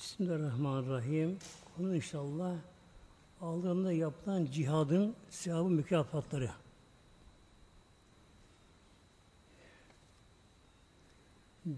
[0.00, 1.38] Bismillahirrahmanirrahim.
[1.76, 2.56] Konu inşallah
[3.40, 6.50] aldığında yapılan cihadın sevabı mükafatları.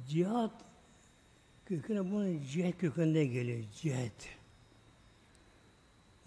[0.09, 0.51] Cihad
[1.67, 3.65] köküne bunun cihet kökünde geliyor.
[3.75, 4.29] Cihet.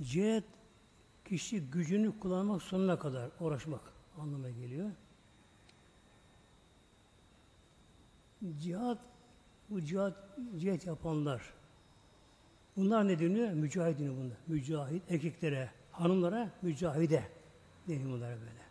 [0.02, 0.44] Cihet
[1.26, 3.82] kişi gücünü kullanmak sonuna kadar uğraşmak
[4.18, 4.92] anlamına geliyor.
[8.62, 9.00] Cihat
[9.70, 10.18] bu cihat,
[10.58, 11.56] cihat yapanlar
[12.78, 13.50] bunlar ne deniyor?
[13.50, 14.38] Mücahid deniyor bunlar.
[14.48, 17.24] Mücahit erkeklere, hanımlara mücahide
[17.88, 18.66] deniyor bunlara böyle.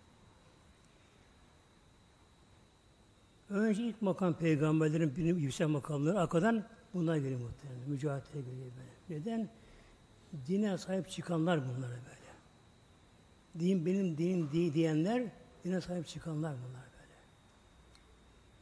[3.51, 7.91] Önce ilk makam peygamberlerin bilim yüksek makamları arkadan bunlar geliyor muhtemelen.
[7.91, 9.21] Mücahitlere geliyor böyle.
[9.21, 9.49] Neden?
[10.47, 12.25] Dine sahip çıkanlar bunlara böyle.
[13.59, 15.23] Din benim dinim diyenler
[15.65, 17.15] dine sahip çıkanlar bunlar böyle.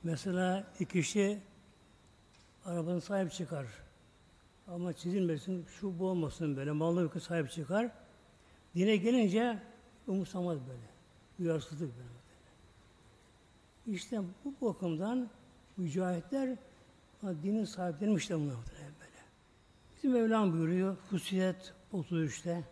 [0.02, 1.38] Mesela iki kişi
[2.65, 3.66] arabanın sahip çıkar.
[4.69, 6.73] Ama çizilmesin, şu bu olmasın böyle.
[6.73, 7.91] Malına mülkü sahip çıkar.
[8.74, 9.59] Dine gelince
[10.07, 10.93] umursamaz böyle.
[11.38, 12.09] Duyarsızlık böyle.
[13.96, 15.30] İşte bu bakımdan
[15.77, 16.57] mücahitler
[17.23, 18.93] dinin sahiplenmişler bunlar böyle.
[19.96, 22.65] Bizim Mevlam buyuruyor Fusilet 33'te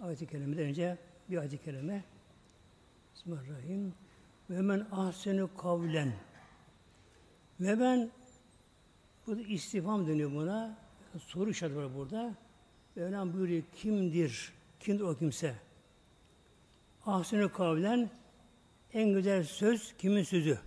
[0.00, 0.98] ayet-i kerimeden önce
[1.30, 2.04] bir ayet-i kerime
[3.14, 3.94] Bismillahirrahmanirrahim
[4.50, 6.12] ve men ahsenu kavlen
[7.60, 8.10] ve ben
[9.26, 10.78] bu da istifam dönüyor buna
[11.18, 12.34] soru işareti var burada
[12.96, 15.54] Mevlam buyuruyor kimdir kimdir o kimse
[17.06, 18.10] ahsenu kavlen
[18.92, 20.58] en güzel söz kimin sözü?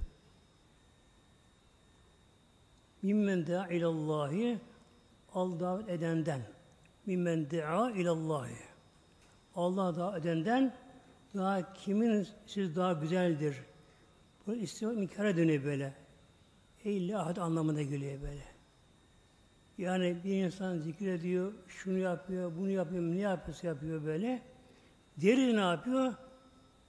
[3.02, 4.60] Mimmen da'a ilallahi
[5.34, 6.42] al davet edenden.
[7.06, 8.58] Mimmen da'a ilallahi.
[9.56, 10.74] Allah davet edenden
[11.36, 13.56] daha kimin siz daha güzeldir?
[14.48, 15.94] Bu istiva inkara dönüyor böyle.
[16.86, 18.44] Ey ahad anlamına geliyor böyle.
[19.78, 24.42] Yani bir insan zikrediyor, şunu yapıyor, bunu yapıyor, ne yapıyorsa yapıyor böyle.
[25.20, 26.14] Diğeri ne yapıyor?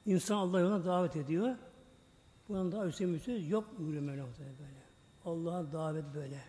[0.06, 1.56] İnsan Allah yoluna davet ediyor.
[2.48, 4.84] Bunun daha üstün bir söz yok buyuruyor Mevlam böyle.
[5.24, 6.40] Allah'a davet böyle.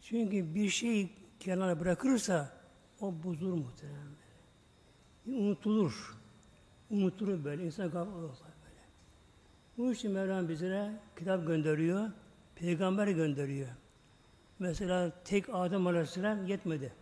[0.00, 2.52] Çünkü bir şey kenara bırakırsa
[3.00, 4.06] o bozulur muhtemelen
[5.26, 5.38] böyle.
[5.38, 6.16] Unutulur.
[6.90, 7.64] Unutulur böyle.
[7.64, 8.12] İnsan gafil
[9.82, 9.92] olur böyle.
[9.92, 12.10] Bu için Mevlam bizlere kitap gönderiyor.
[12.54, 13.68] Peygamber gönderiyor.
[14.58, 16.92] Mesela tek Adem Aleyhisselam yetmedi.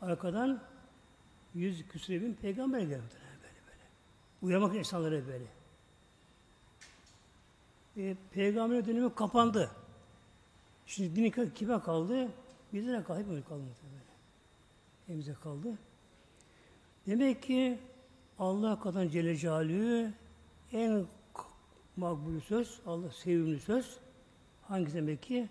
[0.00, 0.60] Arkadan
[1.54, 3.02] yüz küsur bin peygamber geldi.
[4.42, 5.44] Uyarmak insanlara böyle.
[7.96, 9.70] E, peygamber dönemi kapandı.
[10.86, 12.28] Şimdi din kime kaldı?
[12.72, 13.18] Bize de kaldı.
[13.18, 14.04] Hepimize kaldı böyle.
[15.06, 15.78] Hepimize kaldı.
[17.06, 17.78] Demek ki
[18.38, 20.10] Allah kadar Celle Celaluhu
[20.72, 21.06] en
[21.96, 23.98] makbul söz, Allah sevimli söz
[24.62, 25.48] hangisi demek ki?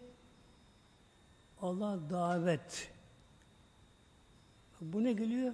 [1.61, 2.91] Allah davet.
[4.81, 5.53] Bu ne geliyor?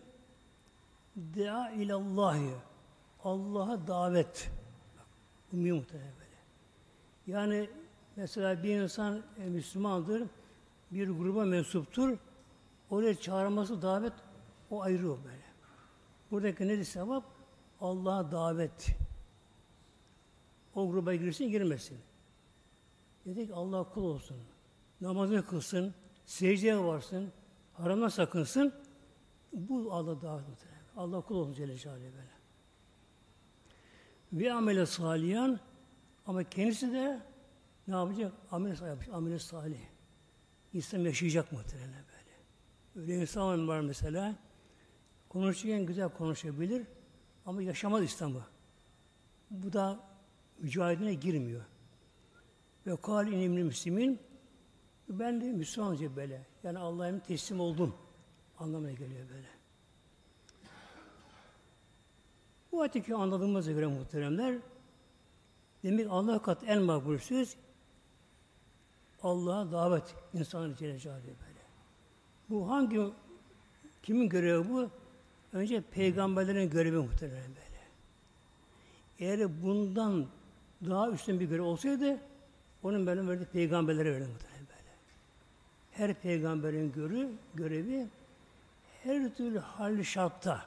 [1.16, 2.51] Dea ilallahi.
[3.23, 4.51] Allah'a davet.
[5.53, 6.35] Umumi muhtemelen böyle.
[7.28, 7.69] Yani
[8.16, 10.23] mesela bir insan e, Müslümandır,
[10.91, 12.17] bir gruba mensuptur,
[12.90, 14.13] oraya çağırması davet,
[14.69, 15.46] o ayrı o böyle.
[16.31, 17.23] Buradaki nedir sevap?
[17.81, 18.96] Allah'a davet.
[20.75, 21.97] O gruba girsin, girmesin.
[23.25, 24.38] Dedik Allah kul olsun.
[25.02, 25.94] Namazını kılsın,
[26.25, 27.31] secdeye varsın,
[27.74, 28.74] haramdan sakınsın.
[29.53, 30.81] Bu Allah davet muhtemelen.
[30.97, 32.35] Allah kul olsun Celle Celaluhu böyle
[34.35, 35.59] ve amele saliyan
[36.25, 37.19] ama kendisi de
[37.88, 38.34] ne yapacak?
[38.52, 39.80] Amel yapmış, amel salih.
[40.74, 42.31] İslam yaşayacak muhtemelen böyle.
[42.96, 44.35] Öyle insan var mesela,
[45.30, 46.88] konuşurken güzel konuşabilir
[47.46, 48.44] ama yaşamaz İslam'ı.
[49.50, 50.00] Bu da
[50.59, 51.61] mücahidine girmiyor.
[52.88, 54.19] Ve kal inimli müslimin
[55.09, 56.45] ben de Müslümanca böyle.
[56.63, 57.95] Yani Allah'a teslim oldum
[58.59, 59.47] anlamına geliyor böyle.
[62.71, 64.57] Bu ayeti anladığımıza göre muhteremler
[65.83, 67.55] demek Allah kat en makbul söz
[69.23, 71.66] Allah'a davet insanı Celle böyle.
[72.49, 73.01] Bu hangi
[74.03, 74.90] kimin görevi bu?
[75.53, 77.81] Önce peygamberlerin görevi muhtemelen böyle.
[79.19, 80.28] Eğer bundan
[80.90, 82.17] daha üstün bir görev olsaydı
[82.84, 84.90] onun benim verdiği peygamberlere verdi muhtemelen böyle.
[85.91, 88.08] Her peygamberin görü, görevi
[89.03, 90.66] her türlü hal şartta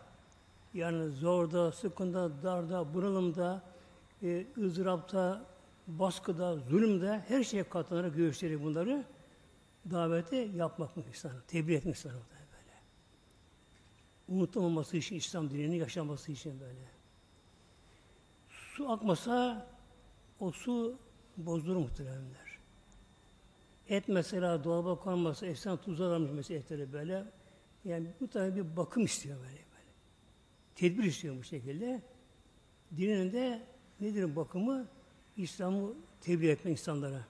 [0.74, 3.62] yani zorda, sıkında, darda, bunalımda,
[4.22, 5.44] e, ızdırapta,
[5.86, 9.04] baskıda, zulümde her şeye katlanarak göğüsleri bunları
[9.90, 11.32] davete yapmak mı İslam?
[11.48, 12.22] Tebliğ etmek İslam böyle.
[14.28, 16.80] Unutulmaması için İslam dinini yaşaması için böyle.
[18.48, 19.66] Su akmasa
[20.40, 20.98] o su
[21.36, 22.58] bozulur muhteremler.
[23.88, 27.24] Et mesela dolaba konması, efsane tuzlanmış mesela etleri böyle.
[27.84, 29.92] Yani bu tabi bir bakım istiyor böyle böyle.
[30.74, 32.02] Tedbir istiyor bu şekilde.
[32.96, 33.62] Dinin de
[34.00, 34.86] nedir bakımı?
[35.36, 37.24] İslam'ı tebliğ etmek insanlara.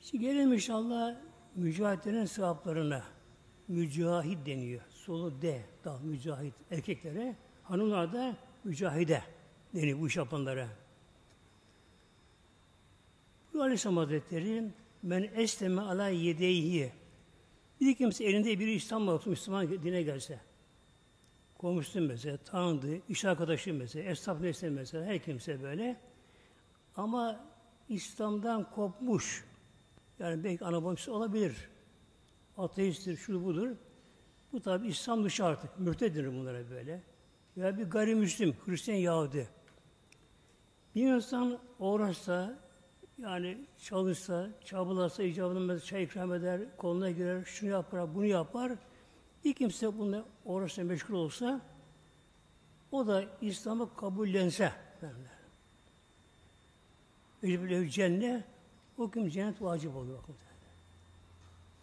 [0.00, 1.16] Şimdi gelelim inşallah
[1.54, 3.04] mücahitlerin sevaplarına.
[3.68, 4.82] Mücahit deniyor.
[4.88, 7.36] Solu D, dal mücahit erkeklere.
[7.62, 9.22] Hanımlar da mücahide
[9.74, 10.68] deniyor bu iş yapanlara.
[13.54, 14.64] Bu Aleyhisselam Hazretleri
[15.02, 16.92] men esleme ala yedeyhi
[17.80, 20.40] bir kimse elinde bir İslam olsun, Müslüman dine gelse,
[21.58, 26.00] komşusu mesela, tanıdığı, iş arkadaşı mesela, esnaf neyse mesela, her kimse böyle.
[26.96, 27.40] Ama
[27.88, 29.44] İslam'dan kopmuş,
[30.18, 31.68] yani belki anabolisi olabilir,
[32.56, 33.68] ateisttir, şu budur.
[34.52, 37.02] Bu tabi İslam dışı artık, mürtedir bunlara böyle.
[37.56, 39.48] Veya bir gayrimüslim, Hristiyan Yahudi.
[40.94, 42.58] Bir insan uğraşsa,
[43.18, 48.72] yani çalışsa, çabalasa, icabında çay ikram eder, koluna girer, şunu yapar, bunu yapar.
[49.44, 51.60] Bir kimse bununla uğraşsa, meşgul olsa,
[52.92, 55.38] o da İslam'ı kabullense, derler.
[57.42, 58.44] Ecbülev cennet,
[58.98, 60.18] o kim cennet vacip oluyor.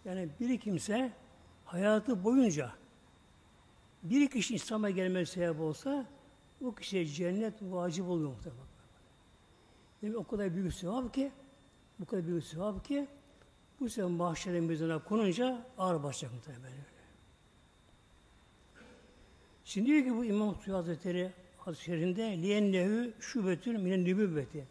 [0.06, 1.12] Yani bir kimse
[1.66, 2.72] hayatı boyunca
[4.04, 6.06] bir kişi İslam'a gelmesi sebep olsa
[6.66, 8.75] o kişiye cennet vacip oluyor muhtemelen.
[10.06, 11.32] Demek o kadar büyük sevap ki
[12.00, 13.08] bu kadar büyük sevap ki
[13.80, 16.78] bu sefer mahşerin mizana konunca ağır başlayacak muhtemelen.
[19.64, 24.68] Şimdi diyor ki bu İmam Suyu Hazretleri hadis-i şerifinde liyennehu şubetül minen nübüvveti.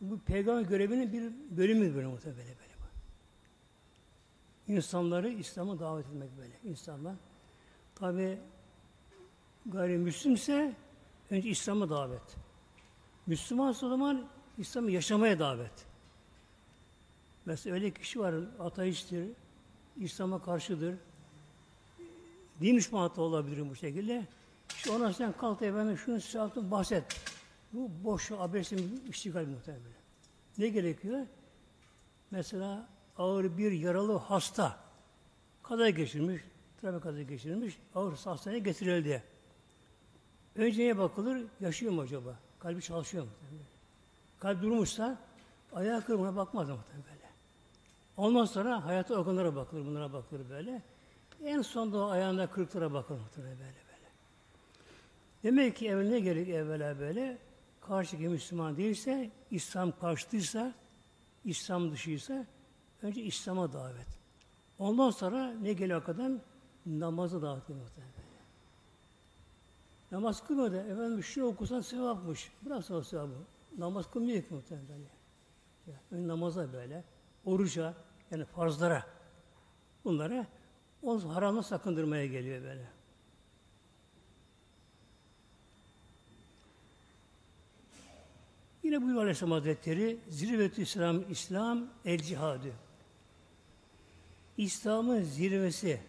[0.00, 2.78] Bu peygamber görevinin bir bölümü böyle muhtemelen böyle.
[4.78, 6.54] İnsanları İslam'a davet etmek böyle.
[6.64, 7.14] İnsanlar
[7.94, 8.38] tabi
[9.66, 10.74] gayrimüslimse
[11.30, 12.36] önce İslam'a davet.
[13.26, 15.86] Müslüman o zaman İslam'ı yaşamaya davet.
[17.46, 19.28] Mesela öyle kişi var, ateisttir,
[19.96, 20.94] İslam'a karşıdır.
[22.60, 24.26] Din düşmanı da olabilir bu şekilde.
[24.76, 27.04] İşte ona sen kalk efendim şunu size bahset.
[27.72, 29.84] Bu boş abersin iştigal muhtemelen.
[30.58, 31.26] Ne gerekiyor?
[32.30, 32.88] Mesela
[33.18, 34.78] ağır bir yaralı hasta
[35.62, 36.42] kaza geçirmiş,
[36.80, 39.22] trafik kaza geçirmiş, ağır hastaneye getirildi.
[40.56, 41.44] Önce neye bakılır?
[41.60, 42.38] Yaşıyor mu acaba?
[42.58, 43.30] Kalbi çalışıyor mu?
[44.40, 45.18] Kalp durmuşsa
[45.72, 47.28] ayağı kırmına bakmaz muhtemelen böyle.
[48.16, 50.82] Ondan sonra hayata organlara bakılır, bunlara bakılır böyle.
[51.44, 53.78] En sonunda o ayağında kırıklara bakılır böyle böyle.
[55.42, 57.38] Demek ki evvel ne gerek evvela böyle?
[57.80, 60.74] Karşıki Müslüman değilse, İslam karşıtıysa,
[61.44, 62.46] İslam dışıysa
[63.02, 64.18] önce İslam'a davet.
[64.78, 66.32] Ondan sonra ne geliyor kadar?
[66.86, 67.86] Namazı davet ediyor.
[70.12, 70.76] Namaz kılmadı.
[70.92, 72.52] Efendim şunu okusan sevapmış.
[72.62, 73.32] Bırak o sevabı.
[73.78, 75.00] Namaz kılmıyor ki muhtemelen.
[76.10, 77.04] Yani namaza böyle,
[77.44, 77.94] oruca,
[78.30, 79.06] yani farzlara,
[80.04, 80.46] bunlara
[81.02, 82.88] o haramla sakındırmaya geliyor böyle.
[88.82, 92.72] Yine buyuruyor Aleyhisselam Hazretleri, zirvetü İslam, İslam el cihadı.
[94.56, 96.00] İslam'ın zirvesi,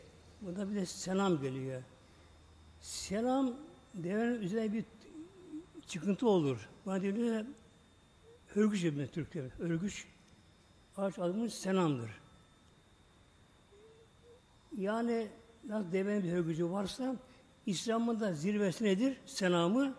[0.41, 1.83] burada bir de selam geliyor.
[2.81, 3.53] Selam
[3.93, 4.85] devenin üzerine bir
[5.87, 6.69] çıkıntı olur.
[6.89, 7.45] Diyor
[8.55, 9.49] örgüç yapıyor Türkler.
[9.59, 10.07] Örgüç
[10.97, 12.11] ağaç adımız senamdır.
[14.77, 15.27] Yani
[15.67, 17.15] nasıl devenin bir örgücü varsa
[17.65, 19.17] İslam'ın da zirvesi nedir?
[19.25, 19.95] Senamı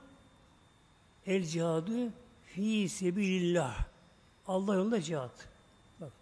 [1.26, 2.12] el cihadı
[2.44, 3.84] fi sebilillah.
[4.46, 5.48] Allah yolunda cihat.
[6.00, 6.12] Bak.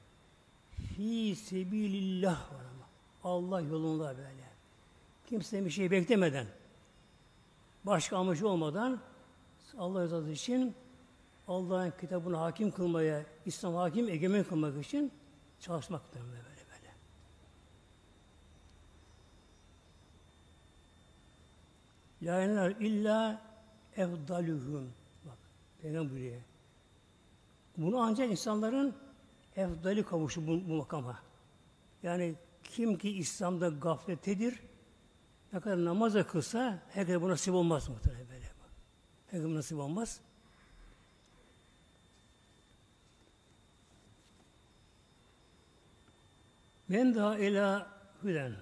[0.96, 2.88] Fi sebilillah var ama.
[3.24, 4.48] Allah yolunda böyle.
[5.26, 6.46] Kimse bir şey beklemeden
[7.84, 9.00] başka amacı olmadan
[9.78, 10.74] Allah rızası için
[11.48, 15.12] Allah'ın kitabını hakim kılmaya, İslam hakim egemen kılmak için
[15.60, 16.58] çalışmaktır böyle böyle.
[22.22, 23.42] La illa
[23.96, 24.92] efdaluhum.
[25.24, 25.38] Bak,
[25.82, 26.40] Peygamber buyuruyor.
[27.76, 28.94] Bunu ancak insanların
[29.56, 31.18] efdali kavuşu bu, bu makama.
[32.02, 34.60] Yani kim ki İslam'da gafletedir,
[35.52, 38.37] ne kadar namaz kılsa herkese bu nasip olmaz muhtemelen
[39.30, 40.20] Herkese nasip olmaz.
[46.88, 47.86] Men daha ila
[48.24, 48.56] hüden.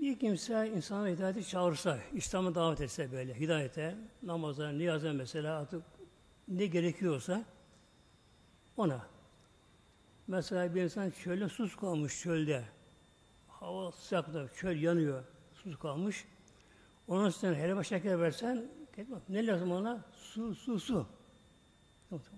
[0.00, 5.82] Bir kimse insana hidayete çağırsa, İslam'a davet etse böyle, hidayete, namaza, niyaza mesela artık
[6.48, 7.44] ne gerekiyorsa
[8.76, 9.06] ona.
[10.26, 12.64] Mesela bir insan çölde sus kalmış çölde.
[13.48, 16.24] Hava sıcakta, çöl yanıyor, sus kalmış.
[17.08, 18.68] Ona sen helva şeker versen,
[19.28, 20.04] ne lazım ona?
[20.12, 21.06] Su, su, su.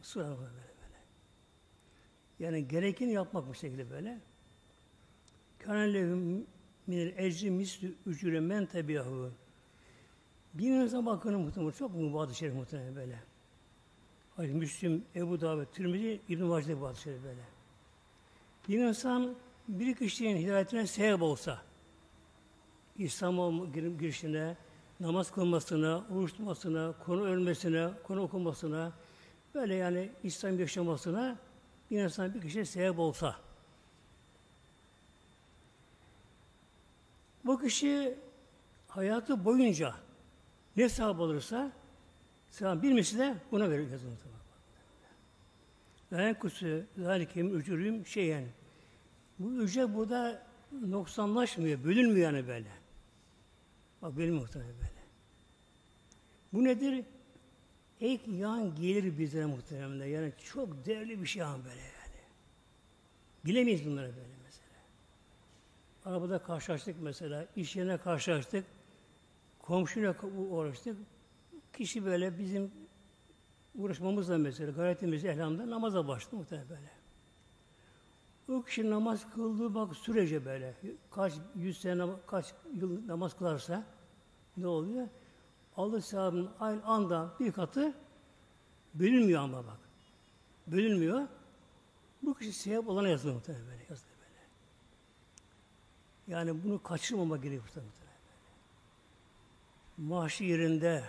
[0.03, 0.99] Sıralama böyle böyle.
[2.39, 4.21] Yani gerekeni yapmak bu şekilde böyle.
[5.59, 6.47] Kâne lehum
[6.87, 9.31] minel ecri mislü ücüre men tebiyahu.
[10.55, 13.19] Bir insan bakın muhtemelen çok bu şerif muhtemelen böyle.
[14.37, 17.41] Hayır, Müslüm, Ebu Davud, Tirmizi, İbn-i Macide bu hadis şerif böyle.
[18.69, 19.35] Bir insan
[19.69, 21.63] bir kişinin hidayetine sebep olsa,
[22.99, 23.67] İslam'a
[24.01, 24.57] girişine,
[25.01, 28.93] namaz kılmasına, oruç tutmasına, konu ölmesine, konu okumasına,
[29.55, 31.39] böyle yani İslam yaşamasına
[31.91, 33.37] bir insan bir kişiye sebep olsa,
[37.45, 38.19] bu kişi
[38.89, 39.95] hayatı boyunca
[40.77, 41.73] ne sevap alırsa,
[42.51, 44.19] sevap bir misli de buna verir yazılır.
[46.13, 48.45] Ben kusu, zalikim ücürüm şeyen.
[49.39, 52.80] Bu ücret burada noksanlaşmıyor, bölünmüyor yani böyle.
[54.03, 55.01] Bak benim muhtemelen böyle.
[56.53, 57.05] Bu nedir?
[58.01, 60.07] Ek yan gelir bizlere muhtemelen.
[60.07, 62.21] Yani çok değerli bir şey an böyle yani.
[63.45, 64.69] Bilemeyiz bunları böyle mesela.
[66.05, 68.65] Arabada karşılaştık mesela, iş yerine karşılaştık,
[69.59, 70.15] komşuyla
[70.51, 70.97] uğraştık.
[71.73, 72.71] Kişi böyle bizim
[73.75, 77.00] uğraşmamızla mesela, gayretimizle elhamdülillah namaza başladı muhtemelen böyle.
[78.51, 80.75] O kişi namaz kıldığı bak sürece böyle
[81.11, 83.85] kaç yüz sene kaç yıl namaz kılarsa
[84.57, 85.09] ne oluyor?
[85.77, 87.95] Allah sevabının aynı anda bir katı
[88.95, 89.79] bölünmüyor ama bak.
[90.67, 91.29] Bölünmüyor.
[92.23, 93.83] Bu kişi sevap olana yazılır muhtemelen böyle.
[93.91, 94.41] Yazılır böyle.
[96.29, 98.11] Yani bunu kaçırmama gerekiyor muhtemelen böyle.
[100.09, 101.05] Mahşi yerinde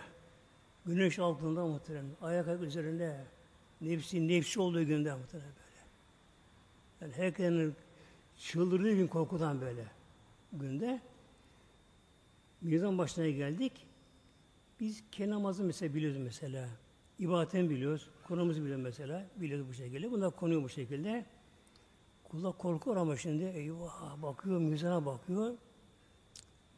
[0.86, 3.26] güneş altında muhtemelen ayak ayak üzerinde
[3.82, 5.61] nefsi nefsi olduğu günde muhtemelen
[7.02, 7.76] yani herkesin
[8.38, 9.86] çıldırdığı gün korkudan böyle
[10.54, 11.02] günde.
[12.62, 13.88] Mizan başına geldik.
[14.80, 16.70] Biz kenamazı mesela biliyoruz mesela.
[17.20, 18.10] İbadetten biliyoruz.
[18.28, 19.28] Konumuzu biliyoruz mesela.
[19.36, 20.12] Biliyoruz bu şekilde.
[20.12, 21.26] Bunlar konuyor bu şekilde.
[22.24, 25.58] Kula korkuyor ama şimdi eyvah bakıyor, mizana bakıyor.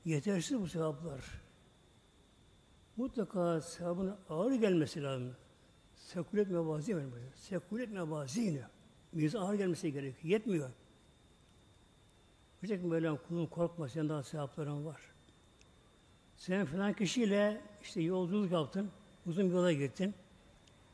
[0.05, 1.41] Yetersiz bu sevaplar.
[2.97, 5.35] Mutlaka sevabın ağır gelmesi lazım.
[5.95, 7.03] Sekulet mevazi mi?
[7.35, 8.63] Sekulet mevazi
[9.13, 10.33] Mizan ağır gelmesi gerekiyor.
[10.33, 10.69] Yetmiyor.
[12.61, 15.01] Diyecek böyle kulun korkma senin daha sevapların var.
[16.35, 18.91] Sen falan kişiyle işte yolculuk yaptın,
[19.25, 20.13] uzun bir yola gittin,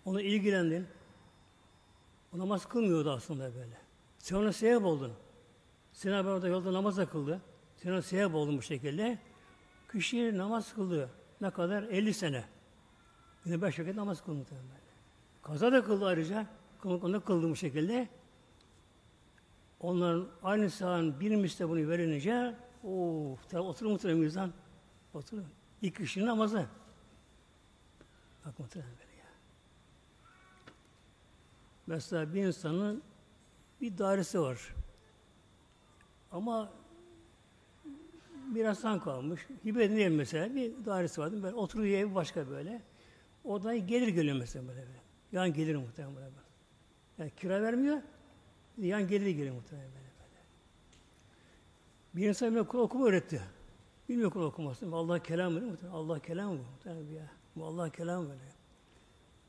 [0.06, 0.88] ona ilgilendin,
[2.34, 3.78] o namaz kılmıyordu aslında böyle.
[4.18, 5.14] Sen ona sebep oldun.
[5.94, 7.42] Sen haber orada yolda namaz da kıldı.
[7.78, 9.20] Sen ona sebep oldun bu şekilde.
[9.92, 11.10] Kişi namaz kıldı.
[11.42, 11.84] Ne kadar?
[11.84, 12.44] 50 sene.
[13.46, 14.46] Yine beş vakit namaz kıldı.
[15.42, 16.48] Kaza da kıldı ayrıca.
[16.86, 18.08] Onu kıldı bu şekilde.
[19.80, 24.54] Onların aynı sahanın bir misle bunu verince o oturur muhtemelen mizan.
[25.14, 25.44] Oturur.
[25.82, 26.66] İlk kişinin namazı.
[28.46, 29.26] Bak muhtemelen böyle ya.
[31.88, 33.04] Mesela bir insanın
[33.82, 34.76] bir dairesi var.
[36.32, 36.72] Ama
[38.56, 39.48] bir insan kalmış.
[39.66, 41.44] Hibe edilmeyen mesela bir dairesi vardı.
[41.44, 42.82] Böyle oturuyor ev başka böyle.
[43.44, 44.82] Odayı gelir geliyor mesela böyle.
[44.82, 45.02] böyle.
[45.32, 46.49] Yan gelir muhtemelen böyle.
[47.20, 48.02] Yani kira vermiyor.
[48.78, 50.06] Yan gelir geliyor muhtemelen böyle.
[50.20, 50.42] böyle.
[52.16, 53.42] Bir insan bile Kur'an okuma öğretti.
[54.10, 54.96] Bilmiyor Kur'an okumasını.
[54.96, 55.78] Allah kelam mı?
[55.94, 56.62] Allah kelam mı?
[56.72, 57.32] Muhtemelen ya.
[57.56, 58.42] Bu Allah kelam böyle.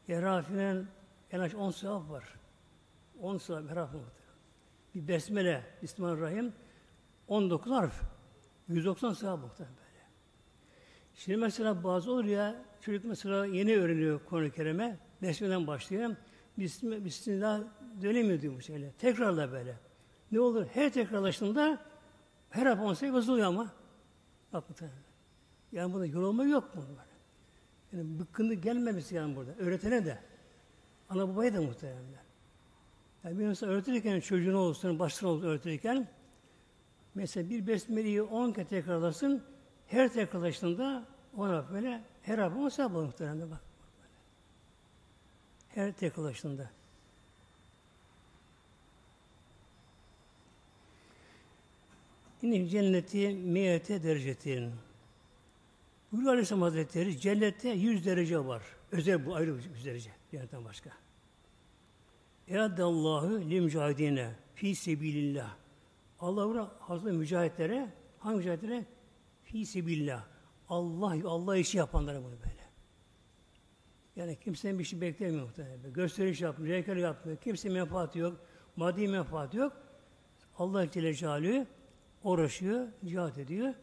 [0.09, 0.87] Yerafinen
[1.31, 2.25] en az 10 sevap var.
[3.21, 4.21] 10 sevap her harf muhtemelen.
[4.95, 6.53] Bir besmele, Bismillahirrahmanirrahim
[7.29, 8.03] 19 harf.
[8.69, 10.07] 190 sevap muhtemelen böyle.
[11.15, 16.17] Şimdi mesela bazı olur ya, çocuk mesela yeni öğreniyor Kur'an-ı Kerim'e, Besmele'den başlıyor.
[16.59, 17.61] Bismillah, Bismillah
[18.03, 18.93] dönemiyor diyor bu şeyle.
[18.93, 19.77] Tekrarla böyle.
[20.33, 20.67] Ne olur?
[20.73, 21.79] Her tekrarlaştığında
[22.51, 23.73] her on sayı bozuluyor ama.
[24.53, 24.99] Bak muhtemelen.
[25.73, 26.83] Yani burada yorulma yok mu?
[27.93, 29.55] Yani bıkkınlık gelmemesi yani burada.
[29.59, 30.19] Öğretene de.
[31.09, 32.03] Ana babaya da muhtemelen.
[33.25, 36.09] Yani bir insan öğretirken çocuğuna olsun, başına olsun öğretirken
[37.15, 39.43] mesela bir besmeleyi on kez tekrarlasın
[39.87, 41.05] her tekrarlaştığında
[41.37, 43.61] ona böyle her hafta on sayı muhtemelen bak.
[45.75, 46.71] Her tekrarlaştığında.
[52.43, 54.73] Yine cenneti miyete derecetin.
[56.13, 58.63] Buyuruyor Aleyhisselam Hazretleri, cennette yüz derece var.
[58.93, 60.11] Özel bu ayrı bir derece.
[60.31, 60.91] Cennetten başka.
[62.49, 65.57] Eradallahu li mücahidine fi sebilillah.
[66.21, 68.87] Allah buna hazır mücahitlere, hangi mücahitlere?
[69.45, 70.25] Fi sebilillah.
[70.69, 72.60] Allah, Allah işi yapanlara bunu böyle.
[74.17, 75.93] Yani kimsenin bir şey beklemiyor muhtemelen.
[75.93, 77.39] Gösteriş yapmıyor, heykel yapmıyor.
[77.39, 78.41] Kimse menfaati yok,
[78.77, 79.73] maddi menfaati yok.
[80.59, 81.67] Allah Celle Celaluhu
[82.25, 83.75] uğraşıyor, cihat ediyor.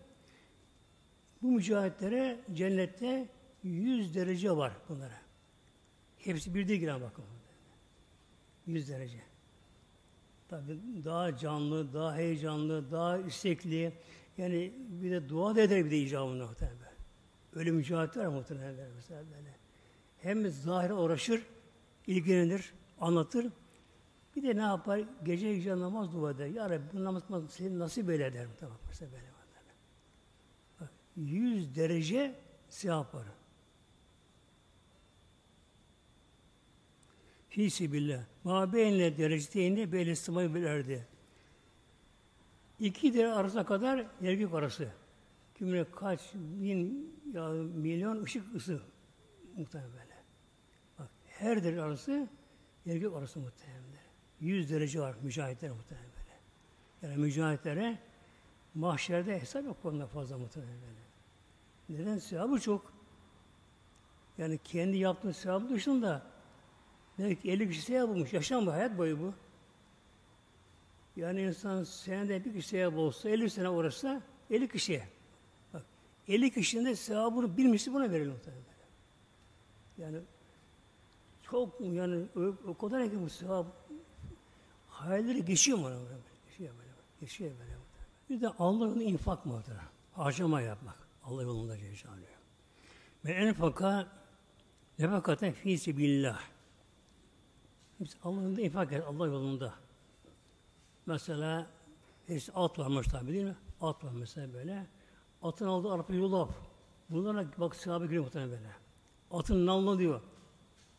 [1.41, 3.29] Bu mücahitlere cennette
[3.63, 5.21] yüz derece var bunlara.
[6.17, 7.25] Hepsi bir değil giren bakın.
[8.67, 9.17] 100 derece.
[10.49, 13.93] Tabi daha canlı, daha heyecanlı, daha istekli.
[14.37, 16.91] Yani bir de dua da eder bir de icabında muhtemelen.
[17.53, 19.56] Öyle mücadele var muhtemelen mesela böyle.
[20.27, 21.43] Hem zahire uğraşır,
[22.07, 23.47] ilgilenir, anlatır.
[24.35, 25.01] Bir de ne yapar?
[25.23, 26.47] Gece gece namaz dua eder.
[26.47, 28.47] Ya Rabbi bu namaz seni nasip eyle der.
[28.59, 29.23] Tamam, mesela böyle.
[30.79, 32.35] Bak, 100 derece
[32.69, 33.27] sevap var.
[37.49, 38.23] Fî billah.
[38.43, 41.07] Ma beynle dereceteyni beyle sımayı bilerdi.
[42.79, 44.87] İki dere arasına kadar yer gök arası.
[45.57, 48.81] Kimine kaç bin ya milyon ışık ısı
[49.57, 50.06] muhtemelen böyle.
[51.39, 52.27] Her dere arası
[52.85, 53.83] yer gök arası muhtemelen.
[54.41, 56.39] Yüz derece var mücahitler muhtemelen böyle.
[57.01, 57.99] Yani mücahitlere
[58.75, 61.07] mahşerde hesap yok konuda fazla muhtemelen böyle.
[62.01, 62.17] Neden?
[62.17, 62.93] Sevabı çok.
[64.37, 66.25] Yani kendi yaptığı sevabı dışında
[67.19, 68.33] belki 50 kişi sevap bulmuş.
[68.33, 69.33] Yaşam bu, hayat boyu bu.
[71.15, 75.07] Yani insan senede bir kişi sevap olsa, 50 sene uğraşsa 50 kişiye.
[75.73, 75.85] Bak,
[76.27, 78.63] 50 kişinin de sevabını bilmişti buna verelim muhtemelen.
[79.97, 80.17] Yani
[81.51, 83.65] çok yani o, o kadar ki bu sevap
[84.89, 85.85] hayalleri geçiyor mu?
[85.85, 85.99] Böyle,
[86.45, 86.91] geçiyor böyle.
[87.19, 87.77] Geçiyor böyle.
[88.29, 89.77] Bir de Allah'ın infak mıdır?
[90.13, 91.07] Harcama yapmak.
[91.23, 92.27] Allah yolunda cezalıyor.
[93.25, 94.07] Ve enfaka
[94.99, 96.39] nefakaten fî billah.
[98.23, 99.73] Allah'ın da infak et, Allah yolunda.
[101.05, 101.67] Mesela
[102.29, 103.55] işte at varmış tabi değil mi?
[103.81, 104.87] At var mesela böyle.
[105.41, 106.49] Atın aldığı arpa yulaf.
[107.09, 108.71] Bunlara bak sahabe giriyor muhtemelen böyle.
[109.31, 110.21] Atın nalına diyor.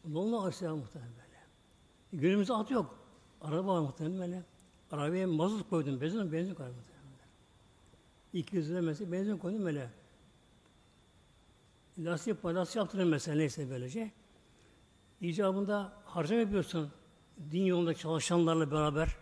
[0.04, 2.22] Nalına aşağı muhtemelen böyle.
[2.22, 2.98] Günümüzde at yok.
[3.40, 4.42] Araba var muhtemelen böyle.
[4.90, 6.00] Arabaya mazot koydum.
[6.00, 6.98] Benzin, benzin koydum muhtemelen.
[8.32, 9.90] 200 lira mesela benzin koydum böyle.
[11.98, 14.10] Lastik, lastik yaptırın mesela neyse böylece.
[15.20, 16.90] İcabında harcama yapıyorsun.
[17.50, 19.16] Din yolunda çalışanlarla beraber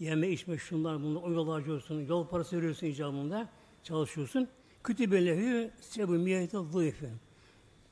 [0.00, 2.00] yeme, içme, şunlar, bunlar, o yolu harcıyorsun.
[2.00, 3.48] Yol parası veriyorsun icabında.
[3.82, 4.48] Çalışıyorsun.
[4.84, 7.20] Kütübe lehü sebu miyete zayıfın.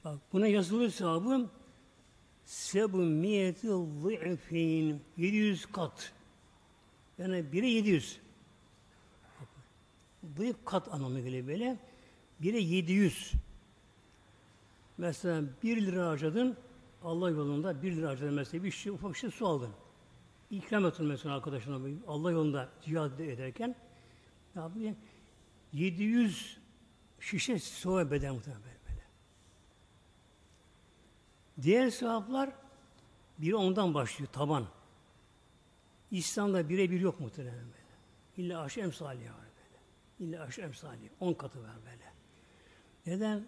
[0.04, 1.50] Bak buna yazılı sahabı
[2.48, 3.68] sebu miyete
[4.02, 5.00] zayıfın.
[5.16, 6.12] 700 kat.
[7.18, 8.20] Yani biri 700.
[10.37, 11.76] Zayıf kat anlamı geliyor böyle.
[12.40, 13.32] Biri 700.
[14.98, 16.56] Mesela 1 lira harcadın,
[17.04, 19.70] Allah yolunda 1 lira harcadın mesela bir şey, ufak şey su aldın.
[20.50, 23.76] İkram ettin mesela arkadaşına Allah yolunda cihad ederken
[24.56, 24.94] ne yapıyor?
[25.72, 26.58] 700
[27.20, 28.77] şişe su beden muhtemelen.
[31.62, 32.50] Diğer sevaplar
[33.38, 34.66] biri ondan başlıyor, taban.
[36.10, 37.88] İslam'da birebir yok muhtemelen böyle.
[38.36, 40.30] İlla aşı emsali var böyle.
[40.30, 41.10] İlla aşı emsali.
[41.20, 42.12] On katı var böyle.
[43.06, 43.46] Neden?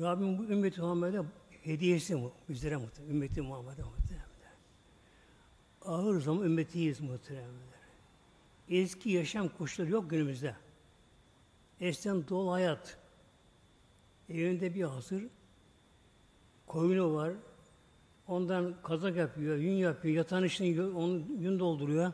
[0.00, 1.22] Rabbim bu ümmeti Muhammed'e
[1.62, 2.32] hediyesi mu?
[2.48, 3.14] Bizlere muhtemelen.
[3.14, 4.24] Ümmeti Muhammed'e muhtemelen.
[5.84, 7.50] Ağır zaman ümmetiyiz muhtemelen.
[8.68, 10.56] Eski yaşam koşulları yok günümüzde.
[11.80, 12.98] Eskiden dolu hayat.
[14.28, 15.24] Evinde bir hazır.
[16.66, 17.32] Koyunu var.
[18.28, 22.12] Ondan kazak yapıyor, yün yapıyor, yatağın içine onu yün dolduruyor.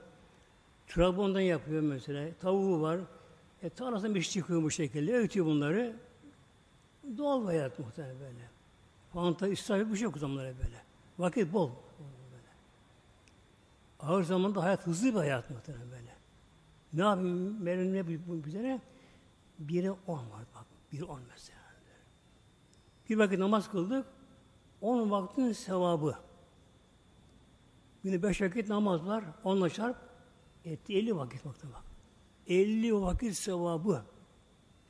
[0.87, 2.35] Trabondan yapıyor mesela.
[2.41, 3.01] Tavuğu var.
[3.63, 5.15] E, tarlasından bir şey çıkıyor bu şekilde.
[5.15, 5.97] Öğütüyor bunları.
[7.19, 8.49] Doğal bir hayat muhtemelen böyle.
[9.13, 10.83] Fanta, israf bir şey yok zamanlara böyle.
[11.19, 11.71] Vakit bol.
[12.33, 12.49] Böyle.
[14.01, 16.15] Ağır zamanda hayat hızlı bir hayat muhtemelen böyle.
[16.93, 17.67] Ne yapayım?
[17.67, 18.81] Benim ne bu üzere?
[19.59, 20.67] Biri on var bak.
[20.93, 21.61] Biri on mesela.
[23.11, 24.07] Bir vakit namaz kıldık.
[24.81, 26.15] On vaktin sevabı.
[28.05, 29.25] Günde beş vakit namaz var.
[29.45, 29.97] Onunla çarp.
[30.65, 31.83] Etti elli vakit vakti bak.
[32.47, 34.03] Elli vakit sevabı.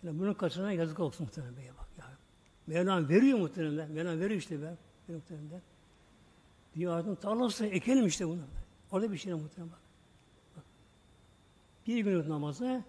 [0.03, 1.89] Yani bunun kaçına yazık olsun muhtemelen beye bak.
[1.99, 2.05] Ya.
[2.67, 3.91] Mevlam veriyor muhtemelen.
[3.91, 4.77] Mevlam veriyor işte be.
[5.09, 5.63] Muhtemelen.
[6.89, 8.43] Artık tarlası ekelim işte bunu.
[8.93, 9.81] Orada bir şey muhtemelen bak.
[10.57, 10.65] bak.
[11.87, 12.85] Bir günlük namaza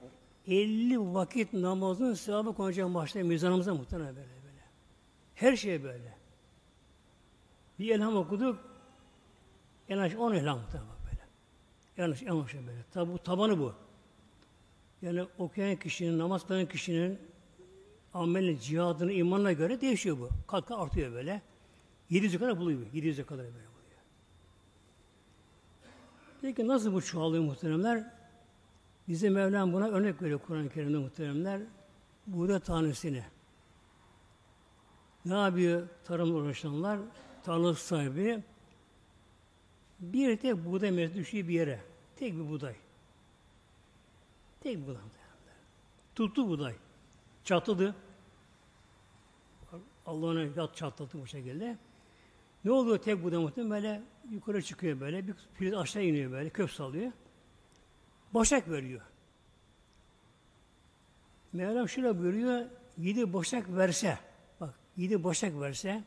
[0.47, 4.61] 50 vakit namazın sevabı konacak başta mizanımıza muhtemelen böyle böyle.
[5.35, 6.20] Her şey böyle.
[7.81, 8.59] Bir elham okuduk.
[9.89, 11.27] En az 10 elham muhtemelen böyle.
[11.97, 12.83] En az, en az böyle.
[12.91, 13.73] Tabi, tabanı bu.
[15.01, 17.19] Yani okuyan kişinin, namaz kılan kişinin
[18.13, 20.29] amelin, cihadını, imanına göre değişiyor bu.
[20.47, 21.41] Kat kat artıyor böyle.
[22.11, 22.81] 700'e kadar buluyor.
[22.81, 24.01] 700'e kadar böyle buluyor.
[26.41, 28.13] Peki nasıl bu çoğalıyor muhteremler?
[29.07, 31.61] Bize Mevlam buna örnek veriyor Kur'an-ı Kerim'de muhteremler.
[32.27, 33.23] Buğday tanesini.
[35.25, 36.99] Ne yapıyor tarımla uğraşanlar?
[37.43, 38.43] Tarlası sahibi
[39.99, 41.81] bir tek buğday mevcut düşüyor bir yere.
[42.15, 42.75] Tek bir buğday.
[44.59, 45.01] Tek bir buğday.
[46.15, 46.75] Tuttu buğday.
[47.43, 47.95] Çatladı.
[50.05, 51.77] Allah onu yat çatlattı bu şekilde.
[52.65, 53.71] Ne oluyor tek buğday muhtemelen?
[53.71, 54.01] Böyle
[54.31, 55.27] yukarı çıkıyor böyle.
[55.27, 56.49] Bir filiz aşağı iniyor böyle.
[56.49, 57.11] Kök salıyor.
[58.33, 59.01] Boşak veriyor.
[61.53, 62.65] Mevlam şöyle buyuruyor.
[62.97, 64.19] Yedi boşak verse
[64.59, 66.03] bak yedi boşak verse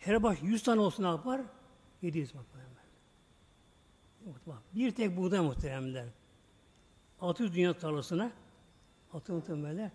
[0.00, 1.40] her baş yüz tane olsun ne yapar?
[2.02, 2.44] Yedi yüz bak.
[4.46, 6.06] Bak, bir tek buğday muhteremler.
[7.20, 8.32] 600 dünya tarlasına
[9.12, 9.92] atı muhtemelen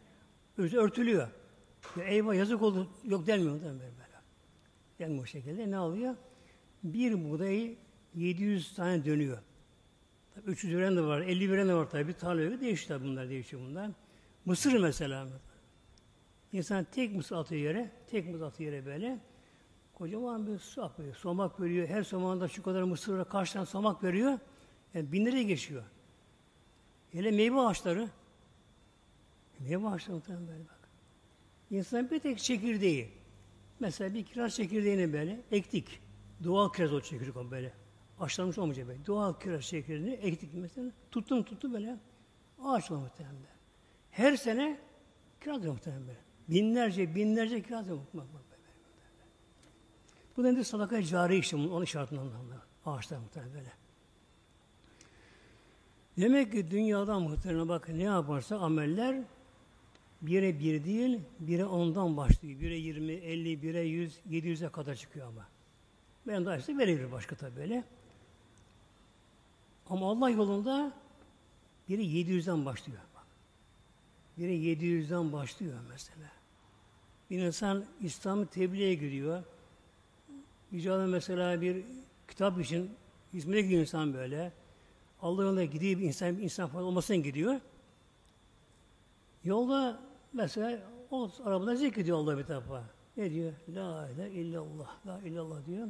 [0.57, 1.27] böyle örtülüyor.
[1.97, 2.87] Ya eyvah yazık oldu.
[3.03, 3.91] Yok denmiyor muhtemelen böyle.
[4.99, 5.71] Denmiyor o şekilde.
[5.71, 6.15] Ne oluyor?
[6.83, 7.75] Bir buğdayı
[8.15, 9.37] 700 tane dönüyor.
[10.45, 12.13] 300 veren de var, 50 veren de var tabi.
[12.13, 13.91] Tarlaya göre değişiyor bunlar, değişiyor bunlar.
[14.45, 15.27] Mısır mesela.
[16.51, 19.19] İnsan tek mısır atıyor yere, tek mısır atıyor yere böyle.
[19.95, 21.15] Kocaman bir su akıyor.
[21.15, 21.87] Somak veriyor.
[21.87, 24.39] Her somağında şu kadar mısırla karşıdan somak veriyor.
[24.93, 25.83] Yani binlere geçiyor.
[27.11, 28.09] Hele meyve ağaçları.
[29.59, 30.89] Meyve ağaçları muhtemelen böyle bak.
[31.71, 33.09] İnsan bir tek çekirdeği.
[33.79, 36.01] Mesela bir kiraz çekirdeğini böyle ektik.
[36.43, 37.73] Doğal kiraz o çekirdek o böyle.
[38.19, 39.05] Açlanmış olmayacak böyle.
[39.05, 40.91] Doğal kiraz çekirdeğini ektik mesela.
[41.11, 41.97] Tuttum tuttum böyle.
[42.63, 43.35] Ağaç oldu muhtemelen.
[44.11, 44.79] Her sene
[45.41, 46.19] kiraz muhtemelen böyle.
[46.49, 48.44] Binlerce binlerce kiraz muhtemelen.
[50.37, 50.63] Bu nedir?
[50.63, 52.61] Sadaka cari işte onun işaretinden anlamda.
[52.85, 53.71] Ağaçlar muhtemelen böyle.
[56.17, 59.23] Demek ki dünyada muhtemelen bak ne yaparsa ameller
[60.21, 62.59] bire bir değil, bire ondan başlıyor.
[62.59, 65.47] Bire yirmi, elli, bire yüz, yedi yüze kadar çıkıyor ama.
[66.27, 67.83] Ben daha işte verebilir başka tabi böyle.
[69.89, 70.91] Ama Allah yolunda
[71.89, 72.99] biri yedi yüzden başlıyor.
[73.15, 73.25] Bak.
[74.37, 76.31] Biri yedi yüzden başlıyor mesela.
[77.29, 79.43] Bir insan İslam'ı tebliğe giriyor.
[80.71, 81.85] İcabı mesela bir
[82.27, 82.91] kitap için
[83.33, 84.53] hizmete gidiyor insan böyle.
[85.21, 87.59] Allah yolunda gidiyor, insan, insan falan olmasına gidiyor.
[89.43, 89.99] Yolda
[90.33, 90.79] mesela
[91.11, 92.83] o arabada zikrediyor Allah bir defa.
[93.17, 93.53] Ne diyor?
[93.69, 95.87] La ilahe illallah, la illallah diyor.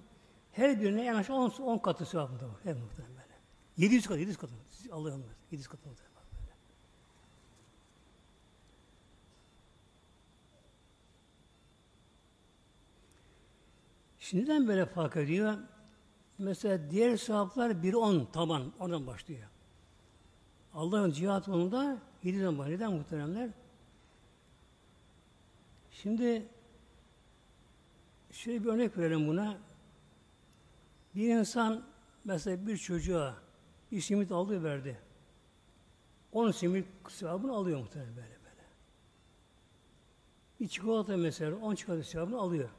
[0.52, 2.56] Her birine en aşağı 10 katı sevabında var.
[2.64, 3.34] Her muhtemelen böyle.
[3.78, 4.54] 700 katı, 700 katı.
[4.92, 5.28] Allah yolunda.
[5.52, 6.16] 700 katı muhtemelen.
[6.42, 6.54] Böyle.
[14.26, 15.58] Şimdiden böyle fark ediyor.
[16.38, 18.74] Mesela diğer sevaplar bir on taban.
[18.80, 19.48] Oradan başlıyor.
[20.74, 22.80] Allah'ın cihat yolunda yediden başlıyor.
[22.80, 23.50] Neden muhteremler?
[25.92, 26.46] Şimdi
[28.32, 29.58] şöyle bir örnek verelim buna.
[31.16, 31.84] Bir insan
[32.24, 33.36] mesela bir çocuğa
[33.92, 35.00] bir simit aldı verdi.
[36.32, 38.66] Onun simit sevabını alıyor muhtemelen böyle böyle.
[40.60, 42.70] Bir çikolata mesela on çikolata sevabını alıyor.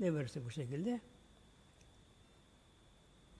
[0.00, 1.00] Ne verirse bu şekilde.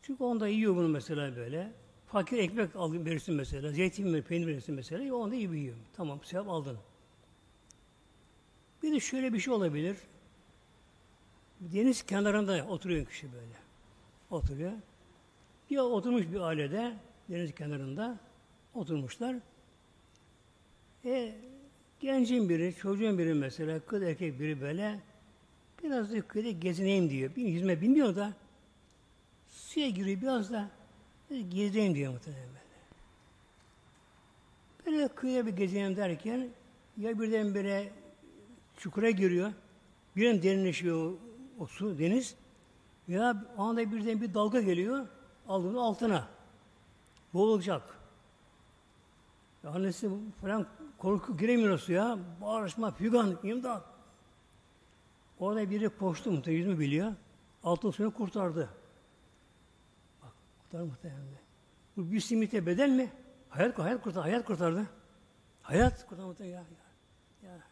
[0.03, 1.73] Çünkü onda yiyor bunu mesela böyle.
[2.07, 3.73] Fakir ekmek alın verirsin mesela.
[3.73, 5.15] Zeytin mi, peynir verirsin mesela.
[5.15, 5.77] Onda iyi yiyor.
[5.97, 6.79] Tamam sevap aldın.
[8.83, 9.97] Bir de şöyle bir şey olabilir.
[11.61, 13.55] Deniz kenarında oturuyor kişi böyle.
[14.31, 14.73] Oturuyor.
[15.71, 16.95] Bir oturmuş bir ailede
[17.29, 18.19] deniz kenarında
[18.75, 19.37] oturmuşlar.
[21.05, 21.35] E,
[22.01, 25.01] gencin biri, çocuğun biri mesela, kız erkek biri böyle
[25.83, 27.37] biraz da kıyıda gezineyim diyor.
[27.37, 28.33] Bir yüzme bilmiyor da
[29.49, 30.71] suya giriyor biraz da
[31.49, 32.61] gezeyim diyor muhtemelen böyle.
[34.87, 36.49] Böyle kıyıya bir gezeyim derken
[36.97, 37.93] ya birdenbire
[38.77, 39.53] çukura giriyor.
[40.17, 41.19] Birden derinleşiyor o,
[41.59, 42.35] o su, deniz.
[43.09, 45.07] Ya anda birden bir dalga geliyor.
[45.49, 46.29] Aldığını altına.
[47.35, 47.83] Boğulacak.
[49.65, 50.11] Ya annesi
[50.41, 50.67] falan
[50.99, 52.19] korku giremiyor suya.
[52.41, 53.96] Bağırışma, fügan, imdat.
[55.39, 57.13] Orada biri koştu muhtemelen, yüzümü biliyor.
[57.63, 58.71] Altın suyunu kurtardı.
[60.23, 61.27] Bak, kurtardı muhtemelen.
[61.97, 63.13] Bu bir simite bedel mi?
[63.49, 64.87] Hayat, hayat kurtardı, hayat kurtardı.
[65.63, 66.65] Hayat kurtardı muhtemelen ya.
[67.43, 67.51] ya.
[67.51, 67.63] ya.